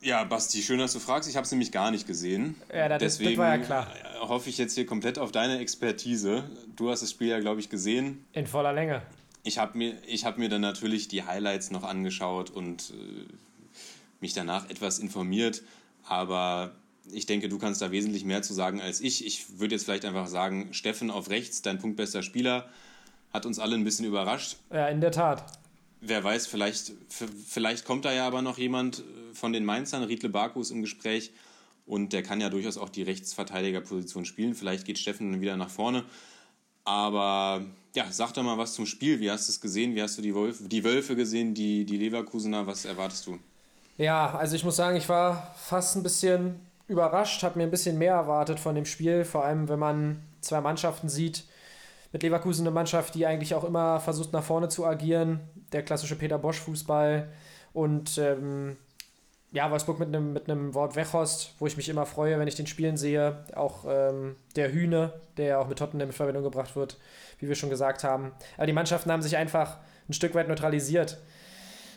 [0.00, 1.28] Ja, Basti, schön, dass du fragst.
[1.30, 2.56] Ich habe es nämlich gar nicht gesehen.
[2.74, 3.86] Ja, das- das Deswegen war ja klar.
[3.94, 6.42] äh, hoffe ich jetzt hier komplett auf deine Expertise.
[6.74, 8.24] Du hast das Spiel ja, glaube ich, gesehen.
[8.32, 9.02] In voller Länge.
[9.44, 13.26] Ich habe mir, ich hab mir dann natürlich die Highlights noch angeschaut und äh,
[14.22, 15.62] mich danach etwas informiert.
[16.04, 16.74] Aber
[17.10, 19.26] ich denke, du kannst da wesentlich mehr zu sagen als ich.
[19.26, 22.68] Ich würde jetzt vielleicht einfach sagen, Steffen auf rechts, dein punktbester Spieler,
[23.32, 24.56] hat uns alle ein bisschen überrascht.
[24.70, 25.44] Ja, in der Tat.
[26.00, 30.28] Wer weiß, vielleicht, vielleicht kommt da ja aber noch jemand äh, von den Mainzern, Riedle
[30.28, 31.32] Baku ist im Gespräch
[31.86, 34.54] und der kann ja durchaus auch die Rechtsverteidigerposition spielen.
[34.54, 36.04] Vielleicht geht Steffen dann wieder nach vorne.
[36.84, 37.64] Aber
[37.94, 39.20] ja, sag doch mal was zum Spiel.
[39.20, 39.94] Wie hast du es gesehen?
[39.94, 42.66] Wie hast du die Wölfe, die Wölfe gesehen, die, die Leverkusener?
[42.66, 43.38] Was erwartest du?
[43.96, 47.98] Ja, also ich muss sagen, ich war fast ein bisschen überrascht, habe mir ein bisschen
[47.98, 51.44] mehr erwartet von dem Spiel, vor allem wenn man zwei Mannschaften sieht.
[52.12, 55.40] Mit Leverkusen eine Mannschaft, die eigentlich auch immer versucht nach vorne zu agieren,
[55.72, 57.28] der klassische Peter Bosch Fußball
[57.72, 58.76] und ähm,
[59.52, 62.54] ja, Wolfsburg mit einem mit einem Wort Weghorst, wo ich mich immer freue, wenn ich
[62.54, 63.44] den spielen sehe.
[63.54, 66.98] Auch ähm, der Hühne, der ja auch mit Tottenham in Verbindung gebracht wird,
[67.38, 68.32] wie wir schon gesagt haben.
[68.56, 69.78] Aber die Mannschaften haben sich einfach
[70.08, 71.18] ein Stück weit neutralisiert.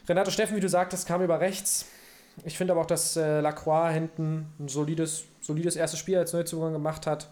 [0.08, 1.86] Renato Steffen, wie du sagtest, kam über rechts.
[2.44, 6.74] Ich finde aber auch, dass äh, Lacroix hinten ein solides, solides erstes Spiel als Neuzugang
[6.74, 7.30] gemacht hat.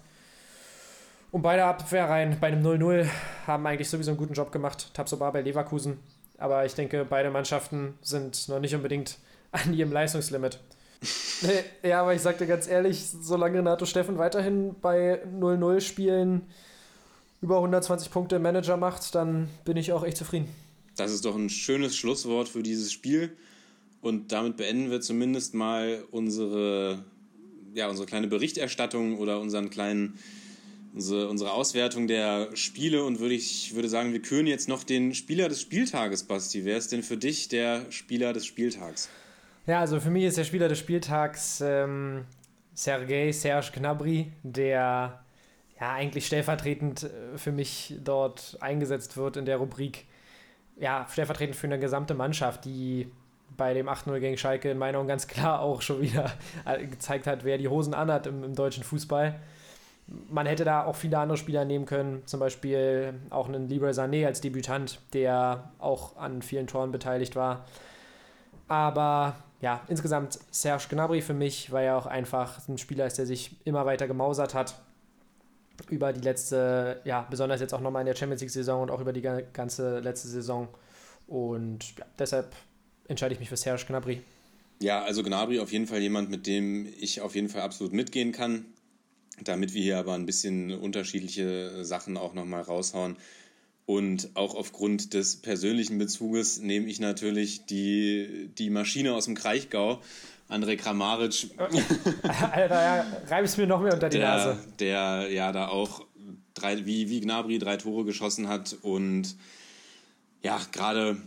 [1.31, 3.07] Und beide Abwehrreihen bei einem 0-0
[3.47, 4.93] haben eigentlich sowieso einen guten Job gemacht.
[4.93, 5.99] Tabsoba bei Leverkusen.
[6.37, 9.17] Aber ich denke, beide Mannschaften sind noch nicht unbedingt
[9.51, 10.59] an ihrem Leistungslimit.
[11.83, 16.47] Ja, aber ich sag dir ganz ehrlich, solange Renato Steffen weiterhin bei 0-0 Spielen
[17.41, 20.47] über 120 Punkte Manager macht, dann bin ich auch echt zufrieden.
[20.95, 23.35] Das ist doch ein schönes Schlusswort für dieses Spiel.
[24.01, 27.03] Und damit beenden wir zumindest mal unsere
[27.73, 30.17] ja, unsere kleine Berichterstattung oder unseren kleinen,
[30.93, 35.13] unsere, unsere Auswertung der Spiele und würde ich würde sagen, wir küren jetzt noch den
[35.15, 36.65] Spieler des Spieltages, Basti.
[36.65, 39.09] Wer ist denn für dich der Spieler des Spieltags?
[39.65, 42.25] Ja, also für mich ist der Spieler des Spieltags ähm,
[42.73, 45.23] Sergei Serge Gnabry, der
[45.79, 50.05] ja eigentlich stellvertretend äh, für mich dort eingesetzt wird in der Rubrik.
[50.77, 53.11] Ja, stellvertretend für eine gesamte Mannschaft, die
[53.55, 56.31] bei dem 8-0 gegen Schalke in meiner Meinung ganz klar auch schon wieder
[56.65, 59.39] äh, gezeigt hat, wer die Hosen anhat im, im deutschen Fußball.
[60.29, 64.25] Man hätte da auch viele andere Spieler nehmen können, zum Beispiel auch einen Libre Sané
[64.25, 67.65] als Debütant, der auch an vielen Toren beteiligt war.
[68.67, 73.25] Aber ja, insgesamt Serge Gnabry für mich, weil er auch einfach ein Spieler ist, der
[73.25, 74.75] sich immer weiter gemausert hat
[75.89, 79.13] über die letzte, ja, besonders jetzt auch nochmal in der Champions League-Saison und auch über
[79.13, 80.67] die ganze letzte Saison.
[81.27, 82.55] Und ja, deshalb
[83.07, 84.21] entscheide ich mich für Serge Gnabry.
[84.81, 88.31] Ja, also Gnabry auf jeden Fall jemand, mit dem ich auf jeden Fall absolut mitgehen
[88.31, 88.65] kann.
[89.43, 93.17] Damit wir hier aber ein bisschen unterschiedliche Sachen auch nochmal raushauen.
[93.85, 100.01] Und auch aufgrund des persönlichen Bezuges nehme ich natürlich die, die Maschine aus dem Kraichgau,
[100.53, 101.49] André Kramaric.
[101.57, 104.59] Alter, ja, reibst mir noch mehr unter die der, Nase.
[104.79, 106.05] Der ja da auch
[106.53, 109.35] drei, wie, wie Gnabry drei Tore geschossen hat und
[110.43, 111.17] ja, gerade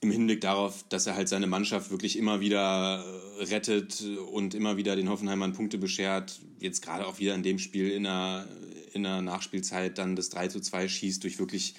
[0.00, 3.04] im Hinblick darauf, dass er halt seine Mannschaft wirklich immer wieder
[3.38, 4.02] äh, rettet
[4.32, 6.40] und immer wieder den Hoffenheimern Punkte beschert.
[6.58, 8.48] Jetzt gerade auch wieder in dem Spiel in der,
[8.94, 11.74] in der Nachspielzeit dann das 3 zu 2 schießt durch wirklich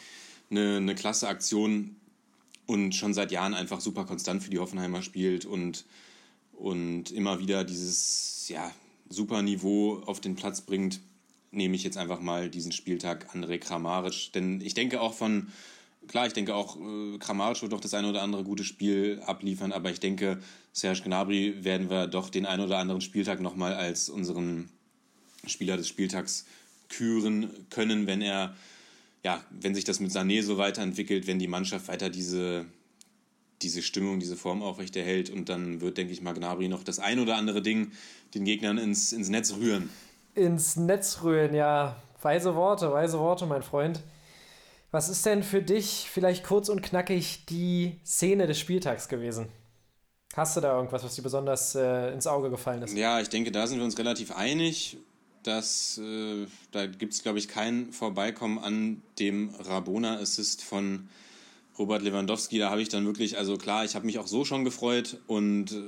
[0.49, 1.95] eine, eine klasse Aktion
[2.66, 5.86] und schon seit Jahren einfach super konstant für die Hoffenheimer spielt und,
[6.54, 8.72] und immer wieder dieses ja,
[9.10, 11.01] super Niveau auf den Platz bringt,
[11.51, 14.32] nehme ich jetzt einfach mal diesen Spieltag André Kramaric.
[14.34, 15.47] Denn ich denke auch von
[16.08, 19.72] klar, ich denke auch, äh, Kramaric wird doch das eine oder andere gute Spiel abliefern,
[19.72, 20.39] aber ich denke,
[20.72, 24.70] Serge Gnabry werden wir doch den einen oder anderen Spieltag nochmal als unseren
[25.45, 26.45] Spieler des Spieltags
[26.89, 28.56] küren können, wenn er,
[29.24, 32.66] ja, wenn sich das mit Sané so weiterentwickelt, wenn die Mannschaft weiter diese,
[33.64, 37.20] diese Stimmung, diese Form aufrechterhält und dann wird, denke ich mal, Gnabry noch das ein
[37.20, 37.91] oder andere Ding
[38.34, 39.89] den Gegnern ins, ins Netz rühren.
[40.36, 41.95] Ins Netz rühren, ja.
[42.22, 44.01] Weise Worte, weise Worte, mein Freund.
[44.91, 49.47] Was ist denn für dich vielleicht kurz und knackig die Szene des Spieltags gewesen?
[50.36, 52.95] Hast du da irgendwas, was dir besonders äh, ins Auge gefallen ist?
[52.95, 54.97] Ja, ich denke, da sind wir uns relativ einig.
[55.43, 61.09] Dass, äh, da gibt es, glaube ich, kein Vorbeikommen an dem Rabona-Assist von
[61.78, 62.60] Robert Lewandowski.
[62.60, 65.72] Da habe ich dann wirklich, also klar, ich habe mich auch so schon gefreut und
[65.72, 65.82] äh,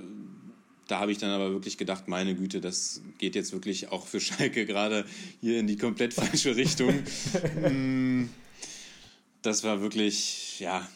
[0.88, 4.20] da habe ich dann aber wirklich gedacht, meine Güte, das geht jetzt wirklich auch für
[4.22, 5.06] Schalke gerade
[5.42, 7.04] hier in die komplett falsche Richtung.
[7.70, 8.30] mm
[9.46, 10.88] das war wirklich, ja,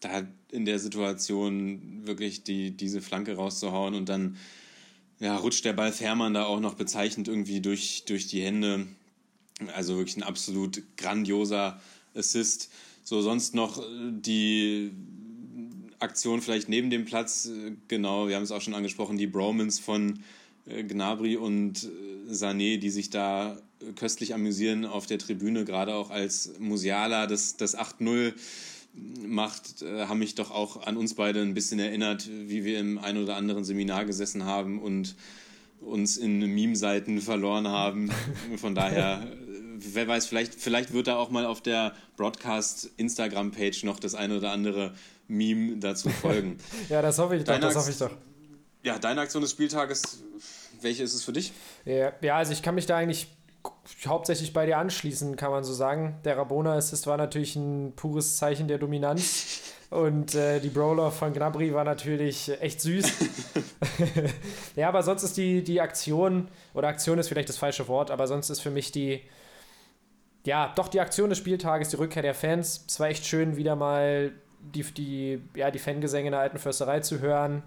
[0.00, 4.36] da in der Situation wirklich die, diese Flanke rauszuhauen und dann
[5.18, 8.86] ja, rutscht der Ball Fährmann da auch noch bezeichnend irgendwie durch, durch die Hände.
[9.74, 11.80] Also wirklich ein absolut grandioser
[12.14, 12.70] Assist.
[13.08, 13.80] So, sonst noch
[14.10, 14.90] die
[16.00, 17.48] Aktion vielleicht neben dem Platz,
[17.86, 20.18] genau, wir haben es auch schon angesprochen, die Bromans von
[20.66, 23.58] äh, Gnabry und äh, Sané, die sich da
[23.94, 28.32] köstlich amüsieren auf der Tribüne, gerade auch als Musiala das, das 8-0
[29.24, 32.98] macht, äh, haben mich doch auch an uns beide ein bisschen erinnert, wie wir im
[32.98, 35.14] ein oder anderen Seminar gesessen haben und
[35.80, 38.10] uns in Meme-Seiten verloren haben.
[38.56, 39.30] Von daher,
[39.78, 44.50] wer weiß, vielleicht, vielleicht wird da auch mal auf der Broadcast-Instagram-Page noch das ein oder
[44.52, 44.94] andere
[45.28, 46.58] Meme dazu folgen.
[46.88, 48.12] ja, das hoffe ich doch, das hoffe ich doch.
[48.82, 50.22] Ja, deine Aktion des Spieltages,
[50.80, 51.52] welche ist es für dich?
[51.84, 53.28] Ja, ja, also ich kann mich da eigentlich
[54.06, 56.18] hauptsächlich bei dir anschließen, kann man so sagen.
[56.24, 59.62] Der Rabona-Assist war natürlich ein pures Zeichen der Dominanz.
[59.90, 63.12] Und äh, die Brawler von Gnabry war natürlich echt süß.
[64.76, 68.26] ja, aber sonst ist die, die Aktion, oder Aktion ist vielleicht das falsche Wort, aber
[68.26, 69.22] sonst ist für mich die,
[70.46, 72.84] ja, doch die Aktion des Spieltages, die Rückkehr der Fans.
[72.88, 74.30] Es war echt schön, wieder mal
[74.60, 77.64] die, die, ja, die Fangesänge in der alten Försterei zu hören,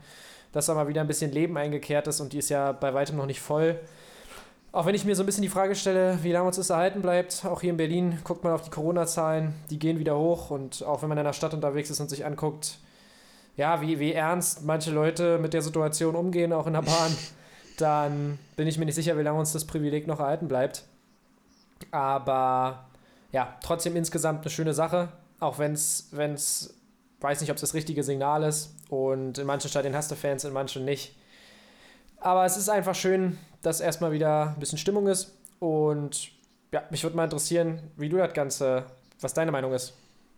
[0.53, 3.17] dass da mal wieder ein bisschen Leben eingekehrt ist und die ist ja bei weitem
[3.17, 3.77] noch nicht voll.
[4.71, 7.01] Auch wenn ich mir so ein bisschen die Frage stelle, wie lange uns das erhalten
[7.01, 10.83] bleibt, auch hier in Berlin, guckt man auf die Corona-Zahlen, die gehen wieder hoch und
[10.83, 12.77] auch wenn man in der Stadt unterwegs ist und sich anguckt,
[13.57, 17.17] ja, wie, wie ernst manche Leute mit der Situation umgehen, auch in der Bahn,
[17.77, 20.85] dann bin ich mir nicht sicher, wie lange uns das Privileg noch erhalten bleibt.
[21.91, 22.89] Aber
[23.31, 25.09] ja, trotzdem insgesamt eine schöne Sache,
[25.39, 26.09] auch wenn es,
[27.21, 30.43] weiß nicht, ob es das richtige Signal ist und in manchen Stadien hast du Fans,
[30.43, 31.15] in manchen nicht.
[32.19, 35.33] Aber es ist einfach schön, dass erstmal wieder ein bisschen Stimmung ist.
[35.59, 36.31] Und
[36.71, 38.85] ja, mich würde mal interessieren, wie du das Ganze,
[39.19, 39.93] was deine Meinung ist.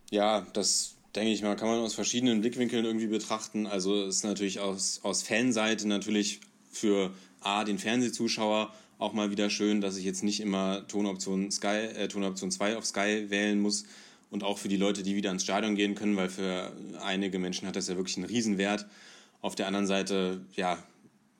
[0.10, 3.68] Ja, das denke ich mal, kann man aus verschiedenen Blickwinkeln irgendwie betrachten.
[3.68, 7.12] Also ist natürlich aus, aus Fanseite natürlich für
[7.42, 8.72] A, den Fernsehzuschauer
[9.02, 12.86] auch mal wieder schön, dass ich jetzt nicht immer Tonoption Sky, äh, Tonoption 2 auf
[12.86, 13.86] Sky wählen muss
[14.30, 16.72] und auch für die Leute, die wieder ins Stadion gehen können, weil für
[17.02, 18.86] einige Menschen hat das ja wirklich einen Riesenwert.
[19.42, 20.78] Auf der anderen Seite, ja,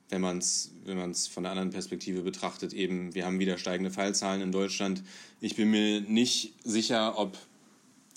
[0.10, 3.92] wenn man es wenn man's von der anderen Perspektive betrachtet, eben, wir haben wieder steigende
[3.92, 5.04] Fallzahlen in Deutschland.
[5.40, 7.38] Ich bin mir nicht sicher, ob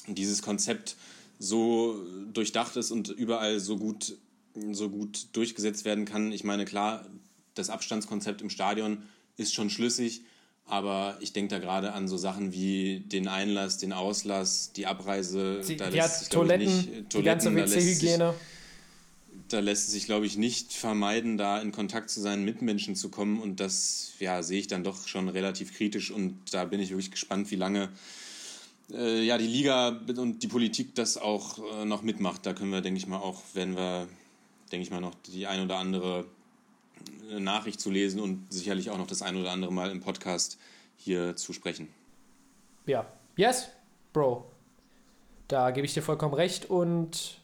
[0.07, 0.97] dieses Konzept
[1.39, 4.17] so durchdacht ist und überall so gut,
[4.73, 6.33] so gut durchgesetzt werden kann.
[6.33, 7.05] Ich meine, klar,
[7.55, 9.03] das Abstandskonzept im Stadion
[9.37, 10.23] ist schon schlüssig,
[10.67, 15.61] aber ich denke da gerade an so Sachen wie den Einlass, den Auslass, die Abreise.
[15.67, 18.03] Die, da die lässt sich, glaub ich, Toiletten, nicht, die Toiletten, ganze da lässt sich-
[18.03, 18.35] WC-Hygiene.
[19.49, 23.11] da lässt es sich, glaube ich, nicht vermeiden, da in Kontakt zu seinen Mitmenschen zu
[23.11, 23.41] kommen.
[23.41, 26.11] Und das ja, sehe ich dann doch schon relativ kritisch.
[26.11, 27.91] Und da bin ich wirklich gespannt, wie lange
[28.91, 32.47] äh, ja, die Liga und die Politik das auch äh, noch mitmacht.
[32.47, 34.09] Da können wir, denke ich mal, auch, werden wir,
[34.73, 36.25] denke ich mal, noch die ein oder andere
[37.39, 40.59] Nachricht zu lesen und sicherlich auch noch das ein oder andere Mal im Podcast
[40.97, 41.89] hier zu sprechen.
[42.87, 43.07] Ja.
[43.37, 43.69] Yes,
[44.13, 44.51] Bro.
[45.49, 47.41] Da gebe ich dir vollkommen recht und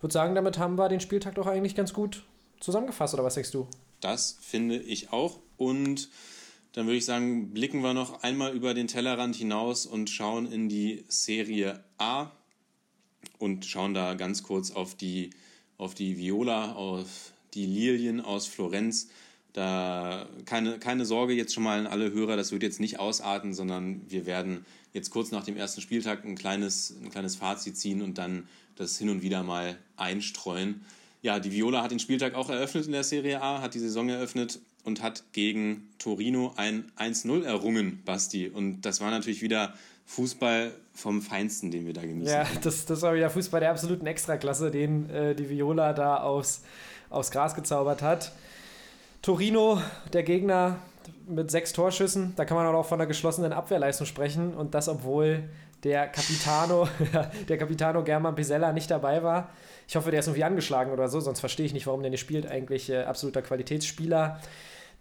[0.00, 2.24] würde sagen, damit haben wir den Spieltag doch eigentlich ganz gut
[2.60, 3.66] zusammengefasst, oder was sagst du?
[4.00, 5.38] Das finde ich auch.
[5.56, 6.08] Und
[6.72, 10.68] dann würde ich sagen, blicken wir noch einmal über den Tellerrand hinaus und schauen in
[10.68, 12.30] die Serie A
[13.38, 15.30] und schauen da ganz kurz auf die,
[15.78, 19.08] auf die Viola, auf die Lilien aus Florenz.
[19.52, 23.54] Da keine, keine Sorge jetzt schon mal an alle Hörer, das wird jetzt nicht ausarten,
[23.54, 28.02] sondern wir werden jetzt kurz nach dem ersten Spieltag ein kleines, ein kleines Fazit ziehen
[28.02, 28.46] und dann
[28.76, 30.82] das hin und wieder mal einstreuen.
[31.22, 34.08] Ja, die Viola hat den Spieltag auch eröffnet in der Serie A, hat die Saison
[34.08, 38.48] eröffnet und hat gegen Torino ein 1-0 errungen, Basti.
[38.48, 39.74] Und das war natürlich wieder
[40.06, 42.32] Fußball vom Feinsten, den wir da genießen.
[42.32, 42.60] Ja, konnten.
[42.62, 46.62] das, das war wieder Fußball der absoluten Extraklasse, den äh, die Viola da aufs,
[47.10, 48.32] aufs Gras gezaubert hat.
[49.22, 49.80] Torino,
[50.12, 50.76] der Gegner
[51.26, 55.48] mit sechs Torschüssen, da kann man auch von einer geschlossenen Abwehrleistung sprechen und das, obwohl
[55.82, 56.88] der Capitano,
[57.48, 59.50] der Capitano German Pisella nicht dabei war.
[59.88, 62.20] Ich hoffe, der ist irgendwie angeschlagen oder so, sonst verstehe ich nicht, warum der nicht
[62.20, 62.46] spielt.
[62.46, 64.40] Eigentlich äh, absoluter Qualitätsspieler.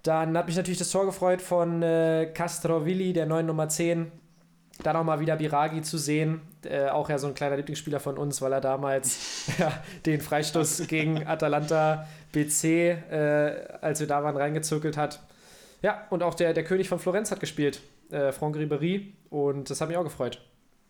[0.03, 4.11] Dann hat mich natürlich das Tor gefreut von äh, Castrovilli, der neuen Nummer 10.
[4.83, 8.17] Dann auch mal wieder Biragi zu sehen, äh, auch ja so ein kleiner Lieblingsspieler von
[8.17, 14.35] uns, weil er damals ja, den Freistoß gegen Atalanta BC, äh, als wir da waren,
[14.35, 15.21] reingezirkelt hat.
[15.81, 19.79] Ja, und auch der, der König von Florenz hat gespielt, äh, Franck Ribéry, und das
[19.81, 20.41] hat mich auch gefreut.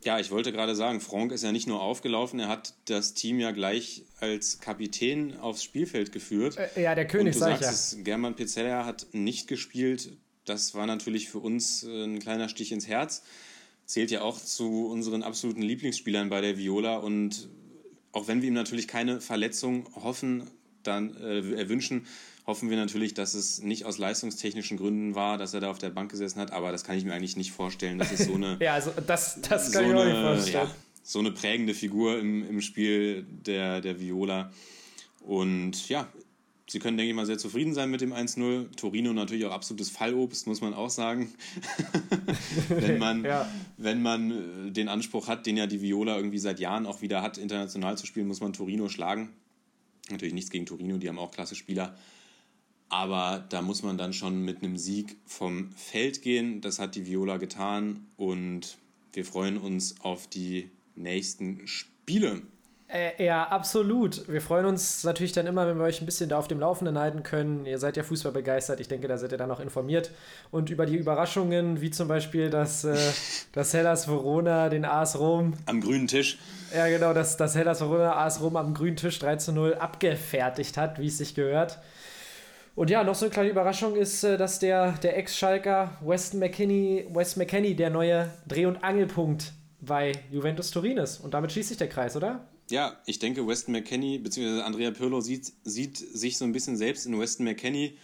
[0.06, 3.40] Ja, ich wollte gerade sagen, Franck ist ja nicht nur aufgelaufen, er hat das Team
[3.40, 6.58] ja gleich als Kapitän aufs Spielfeld geführt.
[6.76, 8.04] Äh, ja, der König, Und du sag ich ja.
[8.04, 10.12] German Pizzella hat nicht gespielt.
[10.46, 13.24] Das war natürlich für uns äh, ein kleiner Stich ins Herz.
[13.86, 16.98] Zählt ja auch zu unseren absoluten Lieblingsspielern bei der Viola.
[16.98, 17.50] Und
[18.12, 20.50] auch wenn wir ihm natürlich keine Verletzung hoffen,
[20.84, 22.06] dann äh, erwünschen,
[22.48, 25.90] hoffen wir natürlich, dass es nicht aus leistungstechnischen Gründen war, dass er da auf der
[25.90, 26.52] Bank gesessen hat.
[26.52, 27.98] Aber das kann ich mir eigentlich nicht vorstellen.
[27.98, 30.68] Das ist so eine Ja, also das, das so kann ich mir nicht vorstellen.
[30.68, 34.52] ja, so eine prägende Figur im, im Spiel der, der Viola.
[35.22, 36.08] Und ja,
[36.68, 38.76] sie können, denke ich mal, sehr zufrieden sein mit dem 1-0.
[38.76, 41.34] Torino natürlich auch absolutes Fallobst, muss man auch sagen.
[42.70, 43.50] wenn man, Ja.
[43.78, 44.32] wenn man
[44.68, 47.98] äh, den Anspruch hat, den ja die Viola irgendwie seit Jahren auch wieder hat, international
[47.98, 49.30] zu spielen, muss man Torino schlagen.
[50.10, 51.96] Natürlich nichts gegen Torino, die haben auch klasse Spieler.
[52.90, 56.62] Aber da muss man dann schon mit einem Sieg vom Feld gehen.
[56.62, 58.78] Das hat die Viola getan und
[59.14, 62.44] wir freuen uns auf die nächsten Spiele.
[62.88, 64.28] Äh, ja, absolut.
[64.28, 67.00] Wir freuen uns natürlich dann immer, wenn wir euch ein bisschen da auf dem Laufenden
[67.00, 67.66] halten können.
[67.66, 68.80] Ihr seid ja Fußball begeistert.
[68.80, 70.12] Ich denke, da seid ihr dann auch informiert.
[70.52, 72.96] Und über die Überraschungen, wie zum Beispiel, dass, äh,
[73.54, 76.38] dass Hellas Verona den AS Rom, Am grünen Tisch.
[76.76, 80.78] ja genau, dass, dass Hellas Verona AS Rom am grünen Tisch 3 zu 0 abgefertigt
[80.78, 81.80] hat, wie es sich gehört.
[82.76, 87.08] Und ja, noch so eine kleine Überraschung ist, äh, dass der, der Ex-Schalker Weston McKinney,
[87.12, 91.20] Wes McKenney der neue Dreh- und Angelpunkt bei Juventus Turin ist.
[91.20, 92.42] Und damit schließt sich der Kreis, oder?
[92.70, 94.62] Ja, ich denke, Weston McKenney bzw.
[94.62, 97.96] Andrea Pirlo sieht, sieht sich so ein bisschen selbst in Weston McKenney.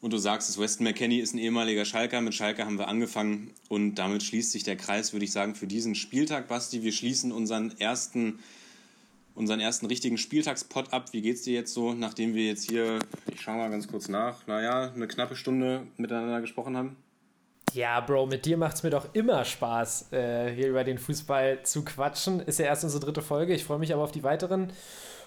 [0.00, 2.20] Und du sagst es, Weston McKenney ist ein ehemaliger Schalker.
[2.20, 5.66] Mit Schalke haben wir angefangen und damit schließt sich der Kreis, würde ich sagen, für
[5.66, 6.82] diesen Spieltag, Basti.
[6.82, 8.38] Wir schließen unseren ersten,
[9.34, 11.12] unseren ersten richtigen Spieltagspot ab.
[11.12, 12.98] Wie geht's dir jetzt so, nachdem wir jetzt hier,
[13.32, 16.96] ich schaue mal ganz kurz nach, naja, eine knappe Stunde miteinander gesprochen haben?
[17.74, 21.62] Ja, Bro, mit dir macht es mir doch immer Spaß, äh, hier über den Fußball
[21.62, 22.40] zu quatschen.
[22.40, 23.54] Ist ja erst unsere dritte Folge.
[23.54, 24.72] Ich freue mich aber auf die weiteren.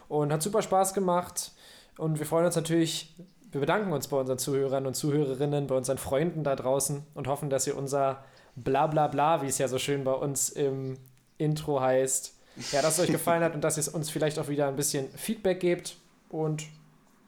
[0.09, 1.51] Und hat super Spaß gemacht.
[1.97, 3.15] Und wir freuen uns natürlich,
[3.51, 7.49] wir bedanken uns bei unseren Zuhörern und Zuhörerinnen, bei unseren Freunden da draußen und hoffen,
[7.49, 8.23] dass ihr unser
[8.55, 10.97] Blablabla, bla, bla, wie es ja so schön bei uns im
[11.37, 12.33] Intro heißt,
[12.71, 15.09] ja, dass es euch gefallen hat und dass ihr uns vielleicht auch wieder ein bisschen
[15.15, 15.97] Feedback gebt.
[16.29, 16.63] Und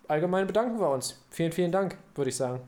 [0.08, 1.24] allgemein bedanken wir uns.
[1.30, 2.62] Vielen, vielen Dank, würde ich sagen.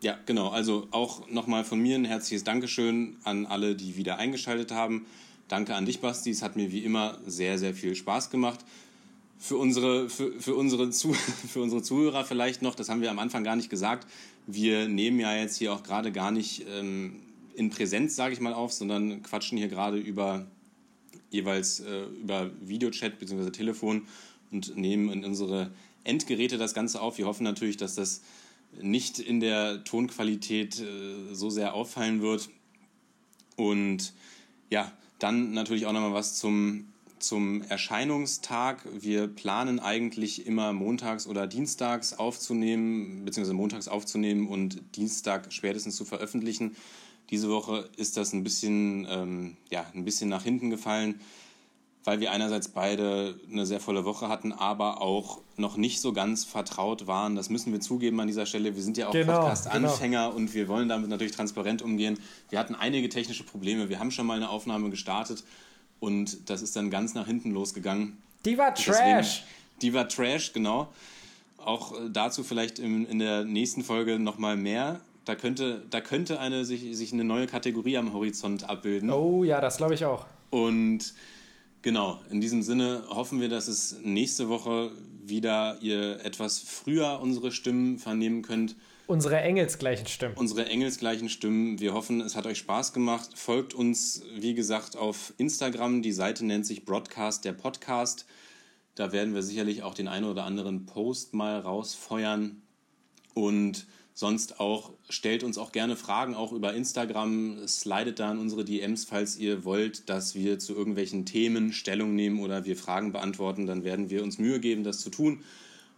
[0.00, 0.50] Ja, genau.
[0.50, 5.06] Also auch nochmal von mir ein herzliches Dankeschön an alle, die wieder eingeschaltet haben.
[5.48, 6.30] Danke an dich, Basti.
[6.30, 8.60] Es hat mir wie immer sehr, sehr viel Spaß gemacht.
[9.40, 11.12] Für unsere, für, für, unsere, Zu
[11.48, 14.06] für unsere Zuhörer vielleicht noch, das haben wir am Anfang gar nicht gesagt,
[14.46, 17.16] wir nehmen ja jetzt hier auch gerade gar nicht ähm,
[17.54, 20.46] in Präsenz, sage ich mal, auf, sondern quatschen hier gerade über
[21.30, 23.50] jeweils äh, über Videochat bzw.
[23.50, 24.02] Telefon
[24.52, 25.72] und nehmen in unsere
[26.04, 27.18] Endgeräte das Ganze auf.
[27.18, 28.22] Wir hoffen natürlich, dass das
[28.80, 32.48] nicht in der Tonqualität äh, so sehr auffallen wird.
[33.56, 34.12] Und
[34.70, 38.86] ja, dann natürlich auch nochmal was zum, zum Erscheinungstag.
[38.92, 46.04] Wir planen eigentlich immer montags oder dienstags aufzunehmen, beziehungsweise montags aufzunehmen und Dienstag spätestens zu
[46.04, 46.76] veröffentlichen.
[47.30, 51.20] Diese Woche ist das ein bisschen, ähm, ja, ein bisschen nach hinten gefallen
[52.08, 56.42] weil wir einerseits beide eine sehr volle Woche hatten, aber auch noch nicht so ganz
[56.46, 57.36] vertraut waren.
[57.36, 58.74] Das müssen wir zugeben an dieser Stelle.
[58.74, 60.34] Wir sind ja auch genau, Podcast-Anfänger genau.
[60.34, 62.18] und wir wollen damit natürlich transparent umgehen.
[62.48, 63.90] Wir hatten einige technische Probleme.
[63.90, 65.44] Wir haben schon mal eine Aufnahme gestartet
[66.00, 68.16] und das ist dann ganz nach hinten losgegangen.
[68.46, 68.86] Die war Trash.
[68.86, 69.26] Deswegen,
[69.82, 70.88] die war Trash, genau.
[71.58, 75.02] Auch dazu vielleicht in, in der nächsten Folge nochmal mehr.
[75.26, 79.10] Da könnte, da könnte eine, sich, sich eine neue Kategorie am Horizont abbilden.
[79.10, 80.24] Oh ja, das glaube ich auch.
[80.48, 81.12] Und
[81.88, 84.92] Genau, in diesem Sinne hoffen wir, dass es nächste Woche
[85.24, 88.76] wieder ihr etwas früher unsere Stimmen vernehmen könnt.
[89.06, 90.36] Unsere engelsgleichen Stimmen.
[90.36, 91.80] Unsere engelsgleichen Stimmen.
[91.80, 93.30] Wir hoffen, es hat euch Spaß gemacht.
[93.36, 96.02] Folgt uns, wie gesagt, auf Instagram.
[96.02, 98.26] Die Seite nennt sich Broadcast der Podcast.
[98.94, 102.60] Da werden wir sicherlich auch den einen oder anderen Post mal rausfeuern.
[103.32, 103.86] Und
[104.18, 109.04] Sonst auch, stellt uns auch gerne Fragen, auch über Instagram, slidet da in unsere DMs,
[109.04, 113.84] falls ihr wollt, dass wir zu irgendwelchen Themen Stellung nehmen oder wir Fragen beantworten, dann
[113.84, 115.44] werden wir uns Mühe geben, das zu tun.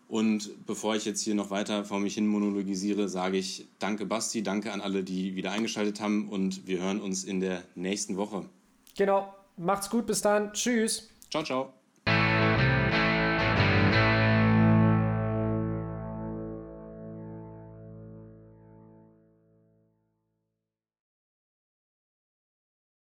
[0.07, 4.43] Und bevor ich jetzt hier noch weiter vor mich hin monologisiere, sage ich danke Basti,
[4.43, 8.45] danke an alle, die wieder eingeschaltet haben und wir hören uns in der nächsten Woche.
[8.99, 11.09] Genau, macht's gut, bis dann, tschüss.
[11.31, 11.80] Ciao, ciao.